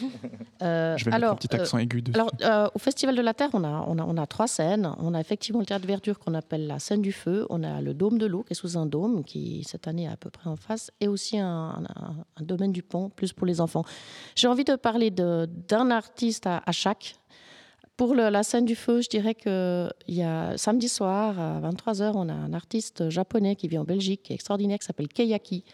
Euh, 0.63 0.97
je 0.97 1.05
vais 1.05 1.11
mettre 1.11 1.27
un 1.27 1.35
petit 1.35 1.55
accent 1.55 1.79
aigu 1.79 2.01
dessus. 2.01 2.19
Alors, 2.19 2.31
euh, 2.43 2.69
au 2.75 2.79
Festival 2.79 3.15
de 3.17 3.21
la 3.21 3.35
Terre, 3.35 3.51
on 3.53 3.65
a, 3.65 3.85
on, 3.87 3.99
a, 3.99 4.05
on 4.05 4.17
a, 4.17 4.27
trois 4.27 4.47
scènes. 4.47 4.91
On 4.99 5.13
a 5.13 5.21
effectivement 5.21 5.61
le 5.61 5.67
théâtre 5.67 5.87
verdure 5.87 6.19
qu'on 6.19 6.33
appelle 6.33 6.67
la 6.67 6.79
scène 6.79 7.03
du 7.03 7.13
feu. 7.13 7.47
On 7.51 7.63
a 7.65 7.83
le 7.83 7.93
dôme 7.93 8.19
de 8.19 8.25
l'eau 8.25 8.45
qui 8.45 8.53
est 8.53 8.57
sous 8.57 8.79
un 8.79 8.87
dôme, 8.87 9.25
qui 9.25 9.63
cette 9.69 9.89
année 9.89 10.05
est 10.05 10.09
à 10.09 10.17
peu 10.17 10.31
près 10.31 10.49
en 10.49 10.57
face. 10.57 10.91
Et 11.01 11.09
aussi 11.09 11.39
un, 11.39 11.83
un, 12.37 12.43
domaine 12.43 12.73
du 12.73 12.83
pont, 12.83 13.11
plus 13.11 13.33
pour 13.33 13.47
les 13.47 13.61
enfants. 13.61 13.85
J'ai 14.37 14.49
envie 14.49 14.65
de 14.65 14.77
parler 14.77 15.11
d'un 15.11 15.91
artiste 15.91 16.47
à, 16.47 16.63
chaque. 16.73 17.17
Pour 17.97 18.15
le, 18.15 18.31
la 18.31 18.43
scène 18.43 18.65
du 18.65 18.77
feu, 18.77 19.03
je 19.03 19.09
dirais 19.09 19.35
que 19.35 19.91
y 20.09 20.23
a, 20.23 20.57
samedi 20.57 20.89
soir 20.89 21.39
à 21.39 21.61
23h, 21.61 22.13
on 22.15 22.29
a 22.29 22.33
un 22.33 22.55
artiste 22.55 23.11
japonais 23.11 23.55
qui 23.57 23.69
vit 23.69 23.79
en 23.79 23.85
Belgique, 23.85 24.23
qui 24.23 24.33
est 24.33 24.37
extraordinaire, 24.37 24.79
qui 24.79 24.87
s'appelle 24.87 25.09
Keyaki 25.09 25.65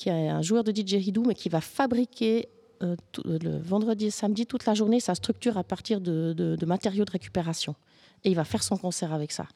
qui 0.00 0.08
est 0.08 0.30
un 0.30 0.40
joueur 0.40 0.64
de 0.64 0.72
didgeridoo, 0.72 1.24
mais 1.26 1.34
qui 1.34 1.50
va 1.50 1.60
fabriquer 1.60 2.48
euh, 2.82 2.96
le 3.26 3.58
vendredi 3.58 4.06
et 4.06 4.10
samedi 4.10 4.46
toute 4.46 4.64
la 4.64 4.72
journée 4.72 4.98
sa 4.98 5.14
structure 5.14 5.58
à 5.58 5.62
partir 5.62 6.00
de, 6.00 6.56
matériaux 6.64 7.04
de 7.04 7.10
récupération. 7.10 7.74
Et 8.24 8.30
il 8.30 8.34
va 8.34 8.44
faire 8.44 8.62
son 8.62 8.78
concert 8.78 9.12
avec 9.12 9.30
ça. 9.30 9.46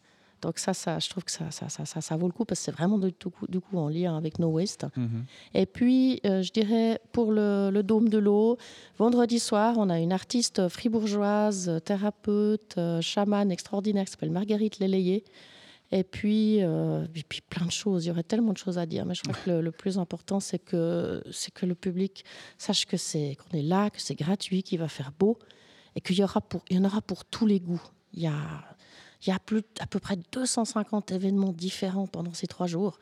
Donc 0.43 0.59
ça, 0.59 0.75
ça 0.75 0.99
je 0.99 1.09
trouve 1.09 1.25
que 1.25 1.31
ça, 1.31 1.51
ça, 1.51 1.71
ça, 1.71 1.87
ça, 1.87 2.17
vaut 2.17 2.27
le 2.27 2.35
coup 2.35 2.45
parce 2.45 2.61
que 2.61 2.65
c'est 2.67 2.73
vraiment 2.73 2.99
du 2.99 3.11
coup, 3.15 3.47
du 3.49 3.61
coup 3.61 3.79
en 3.79 3.89
lien 3.89 4.19
avec 4.19 4.39
No 4.39 4.49
Waste. 4.49 4.85
Mhm. 4.95 5.25
Et 5.55 5.65
puis, 5.65 6.21
euh, 6.27 6.43
je 6.43 6.53
dirais, 6.53 7.01
pour 7.13 7.33
le, 7.33 7.71
le 7.73 7.83
Dôme 7.83 8.11
de 8.11 8.19
l'eau, 8.19 8.59
vendredi 8.99 9.39
soir, 9.39 9.77
on 9.79 9.89
a 9.89 9.99
une 9.99 10.13
artiste 10.13 10.69
fribourgeoise, 10.69 11.81
thérapeute, 11.87 12.75
euh, 12.77 13.01
chamane 13.01 13.51
extraordinaire 13.51 14.05
qui 14.05 14.11
s'appelle 14.11 14.33
Marguerite 14.33 14.79
Lélayé, 14.79 15.25
et 15.95 16.03
puis, 16.03 16.59
euh, 16.61 17.07
puis 17.29 17.41
plein 17.41 17.67
de 17.67 17.71
choses. 17.71 18.05
Il 18.05 18.09
y 18.09 18.11
aurait 18.11 18.25
tellement 18.25 18.53
de 18.53 18.59
choses 18.59 18.79
à 18.79 18.85
dire, 18.85 19.07
mais 19.07 19.15
je 19.15 19.23
crois 19.23 19.37
que 19.45 19.51
le, 19.51 19.71
plus 19.71 19.97
important, 19.97 20.41
c'est 20.41 20.59
que, 20.59 21.23
c'est 21.31 21.55
que 21.55 21.67
le 21.67 21.77
public 21.77 22.25
sache 22.59 22.85
que 22.85 22.97
c'est, 22.97 23.37
qu'on 23.37 23.57
est 23.57 23.63
là, 23.63 23.91
que 23.91 24.01
c'est 24.01 24.17
gratuit, 24.17 24.65
qu'il 24.65 24.81
va 24.81 24.89
faire 24.89 25.13
beau, 25.17 25.39
et 25.95 26.01
qu'il 26.01 26.19
y, 26.19 26.25
aura 26.25 26.41
pour, 26.41 26.65
il 26.69 26.79
y 26.79 26.81
en 26.81 26.85
aura 26.85 27.01
pour 27.01 27.25
tous 27.25 27.47
les 27.47 27.61
goûts. 27.61 27.81
Il 28.13 28.25
y 28.25 28.27
a, 28.27 28.35
il 29.23 29.29
y 29.29 29.33
a 29.33 29.39
plus, 29.39 29.63
à 29.79 29.87
peu 29.87 30.01
près 30.01 30.17
250 30.33 31.13
événements 31.13 31.53
différents 31.53 32.09
pendant 32.09 32.35
ces 32.35 32.49
trois 32.49 32.67
jours. 32.67 32.99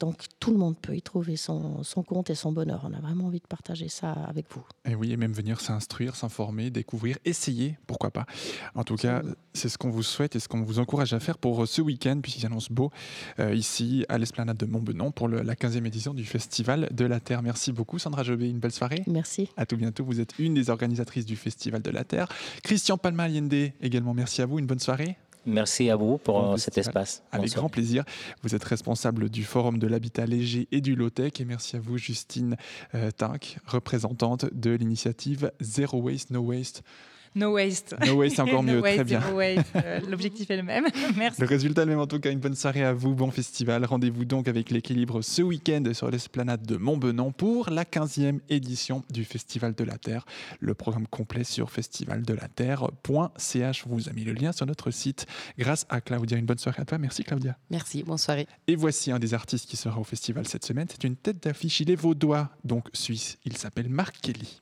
Donc 0.00 0.24
tout 0.40 0.50
le 0.50 0.58
monde 0.58 0.76
peut 0.76 0.96
y 0.96 1.02
trouver 1.02 1.36
son, 1.36 1.82
compte 2.06 2.30
et 2.30 2.34
son 2.34 2.52
bonheur. 2.52 2.82
On 2.88 2.92
a 2.92 3.00
vraiment 3.00 3.26
envie 3.26 3.40
de 3.40 3.46
partager 3.46 3.88
ça 3.88 4.12
avec 4.12 4.46
vous. 4.50 4.64
Et 4.84 4.94
oui, 4.94 5.12
et 5.12 5.16
même 5.16 5.32
venir 5.32 5.60
s'instruire, 5.60 6.16
s'informer, 6.16 6.70
découvrir, 6.70 7.18
essayer, 7.24 7.78
pourquoi 7.86 8.10
pas. 8.10 8.26
En 8.74 8.84
tout 8.84 8.96
cas, 8.96 9.22
c'est 9.52 9.68
ce 9.68 9.78
qu'on 9.78 9.90
vous 9.90 10.02
souhaite 10.02 10.36
et 10.36 10.40
ce 10.40 10.48
qu'on 10.48 10.62
vous 10.62 10.78
encourage 10.78 11.12
à 11.12 11.20
faire 11.20 11.38
pour 11.38 11.66
ce 11.66 11.80
week-end, 11.80 12.18
puisqu'il 12.22 12.46
annonce 12.46 12.70
beau, 12.70 12.90
euh, 13.38 13.54
ici 13.54 14.04
à 14.08 14.18
l'esplanade 14.18 14.56
de 14.56 14.66
Montbenon 14.66 15.12
pour 15.12 15.28
la 15.28 15.54
15e 15.54 15.86
édition 15.86 16.14
du 16.14 16.24
Festival 16.24 16.88
de 16.92 17.04
la 17.04 17.20
Terre. 17.20 17.42
Merci 17.42 17.72
beaucoup 17.72 17.98
Sandra 17.98 18.22
Jobé, 18.22 18.48
une 18.48 18.58
belle 18.58 18.72
soirée. 18.72 19.02
Merci. 19.06 19.48
À 19.56 19.66
tout 19.66 19.76
bientôt, 19.76 20.04
vous 20.04 20.20
êtes 20.20 20.38
une 20.38 20.54
des 20.54 20.70
organisatrices 20.70 21.26
du 21.26 21.36
Festival 21.36 21.82
de 21.82 21.90
la 21.90 22.04
Terre. 22.04 22.28
Christian 22.62 22.98
Palma 22.98 23.24
Allende, 23.24 23.72
également 23.80 24.14
merci 24.14 24.42
à 24.42 24.46
vous, 24.46 24.58
une 24.58 24.66
bonne 24.66 24.80
soirée. 24.80 25.16
Merci 25.46 25.90
à 25.90 25.96
vous 25.96 26.18
pour 26.18 26.52
euh, 26.52 26.56
cet 26.56 26.78
espace. 26.78 27.22
Avec 27.32 27.52
grand 27.54 27.68
plaisir. 27.68 28.04
Vous 28.42 28.54
êtes 28.54 28.64
responsable 28.64 29.28
du 29.28 29.44
Forum 29.44 29.78
de 29.78 29.86
l'habitat 29.86 30.26
léger 30.26 30.68
et 30.72 30.80
du 30.80 30.94
low-tech. 30.94 31.32
Et 31.40 31.44
merci 31.44 31.76
à 31.76 31.80
vous, 31.80 31.98
Justine 31.98 32.56
euh, 32.94 33.10
Tinck, 33.10 33.58
représentante 33.66 34.46
de 34.52 34.70
l'initiative 34.70 35.52
Zero 35.60 35.98
Waste, 35.98 36.30
No 36.30 36.40
Waste. 36.40 36.82
No 37.36 37.54
waste. 37.54 37.96
No 38.06 38.14
waste, 38.14 38.38
encore 38.38 38.62
mieux. 38.62 38.80
Très 38.80 39.02
bien. 39.02 39.20
Euh, 39.34 40.00
l'objectif 40.08 40.48
est 40.50 40.56
le 40.56 40.62
même. 40.62 40.86
Merci. 41.16 41.40
Le 41.40 41.46
résultat 41.46 41.82
est 41.82 41.86
le 41.86 41.90
même. 41.92 42.00
En 42.00 42.06
tout 42.06 42.20
cas, 42.20 42.30
une 42.30 42.38
bonne 42.38 42.54
soirée 42.54 42.84
à 42.84 42.92
vous. 42.92 43.14
Bon 43.14 43.30
festival. 43.30 43.84
Rendez-vous 43.84 44.24
donc 44.24 44.46
avec 44.46 44.70
l'équilibre 44.70 45.20
ce 45.22 45.42
week-end 45.42 45.82
sur 45.92 46.10
l'esplanade 46.10 46.64
de 46.64 46.76
Montbenon 46.76 47.32
pour 47.32 47.70
la 47.70 47.84
15e 47.84 48.38
édition 48.48 49.02
du 49.10 49.24
Festival 49.24 49.74
de 49.74 49.84
la 49.84 49.98
Terre. 49.98 50.24
Le 50.60 50.74
programme 50.74 51.06
complet 51.08 51.44
sur 51.44 51.70
festivaldelaterre.ch. 51.70 53.84
vous 53.86 54.08
a 54.08 54.12
mis 54.12 54.24
le 54.24 54.32
lien 54.32 54.52
sur 54.52 54.66
notre 54.66 54.90
site 54.92 55.26
grâce 55.58 55.86
à 55.88 56.00
Claudia. 56.00 56.38
Une 56.38 56.46
bonne 56.46 56.58
soirée 56.58 56.82
à 56.82 56.84
toi. 56.84 56.98
Merci, 56.98 57.24
Claudia. 57.24 57.56
Merci. 57.70 58.04
Bonne 58.04 58.18
soirée. 58.18 58.46
Et 58.68 58.76
voici 58.76 59.10
un 59.10 59.18
des 59.18 59.34
artistes 59.34 59.68
qui 59.68 59.76
sera 59.76 59.98
au 59.98 60.04
festival 60.04 60.46
cette 60.46 60.64
semaine. 60.64 60.86
C'est 60.88 61.02
une 61.04 61.16
tête 61.16 61.42
d'affiche. 61.42 61.80
Il 61.80 61.90
est 61.90 61.96
vaudois, 61.96 62.50
donc 62.62 62.88
suisse. 62.92 63.38
Il 63.44 63.56
s'appelle 63.56 63.88
Marc 63.88 64.20
Kelly. 64.20 64.60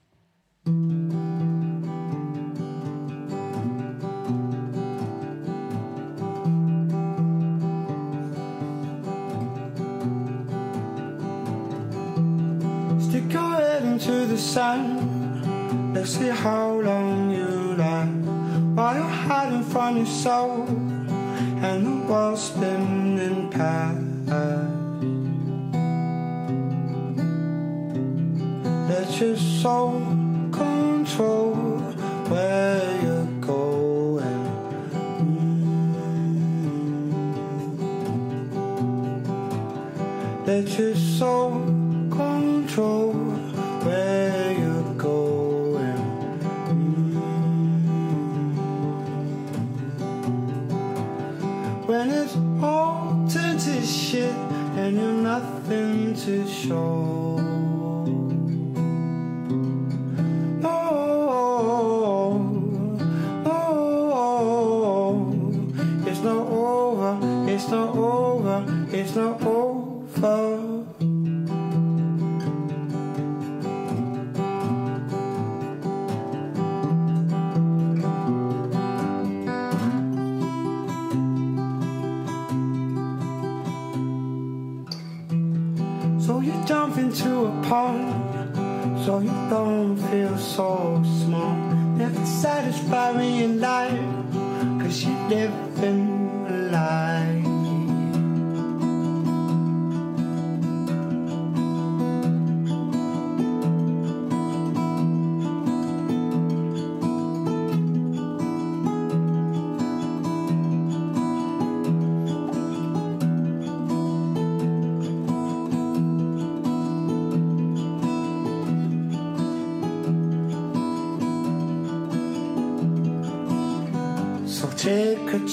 Into 14.03 14.27
the 14.27 14.39
sun. 14.39 15.93
Let's 15.95 16.11
see 16.11 16.29
how 16.29 16.81
long 16.81 17.31
you 17.31 17.77
last. 17.77 18.11
While 18.75 18.95
you're 18.97 19.05
hiding 19.05 19.63
from 19.63 19.97
your 19.99 20.07
soul 20.07 20.67
and 21.63 21.87
the 21.87 22.07
world's 22.11 22.43
spinning 22.43 23.51
past. 23.51 24.01
Let 28.89 29.21
your 29.21 29.37
soul 29.37 30.01
control 30.51 31.55
where 32.29 33.03
you're 33.03 33.27
going. 33.41 34.47
Mm. 35.23 35.67
Let 40.47 40.79
your 40.79 40.95
and 54.83 54.97
you're 54.97 55.13
nothing 55.13 56.13
to 56.15 56.45
show. 56.49 57.72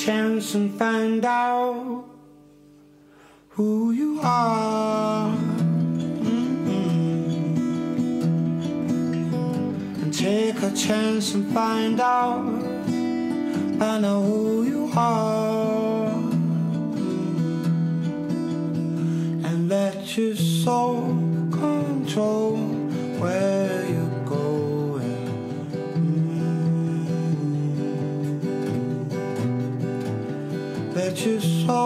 Chance 0.10 0.56
and 0.56 0.74
find 0.74 1.24
out 1.24 2.04
who 3.50 3.91
you 3.91 4.19
are. 4.24 5.30
Mm-hmm. 5.30 6.82
And 10.02 10.12
take 10.12 10.63
a 10.63 10.72
chance 10.72 11.36
and 11.36 11.54
find 11.54 12.02
out, 12.02 12.41
I 13.88 14.00
know 14.00 14.24
who 14.24 14.63
you 14.63 14.91
are. 14.95 16.10
Mm-hmm. 16.98 17.76
And 19.45 19.69
let 19.69 20.17
your 20.17 20.36
soul 20.36 21.13
control 21.52 22.58
where 23.22 23.59
You 31.19 31.38
saw 31.41 31.79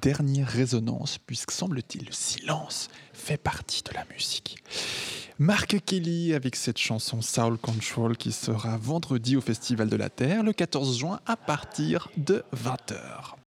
dernière 0.00 0.48
résonance, 0.48 1.18
puisque 1.18 1.50
semble-t-il, 1.52 2.06
le 2.06 2.12
silence 2.12 2.88
fait 3.12 3.36
partie 3.36 3.82
de 3.82 3.92
la 3.94 4.04
musique. 4.12 4.56
Mark 5.38 5.76
Kelly 5.84 6.34
avec 6.34 6.56
cette 6.56 6.78
chanson 6.78 7.22
Soul 7.22 7.56
Control 7.58 8.16
qui 8.16 8.32
sera 8.32 8.76
vendredi 8.76 9.36
au 9.36 9.40
Festival 9.40 9.88
de 9.88 9.96
la 9.96 10.10
Terre 10.10 10.42
le 10.42 10.52
14 10.52 10.98
juin 10.98 11.20
à 11.26 11.36
partir 11.36 12.08
de 12.16 12.44
20h. 12.54 13.36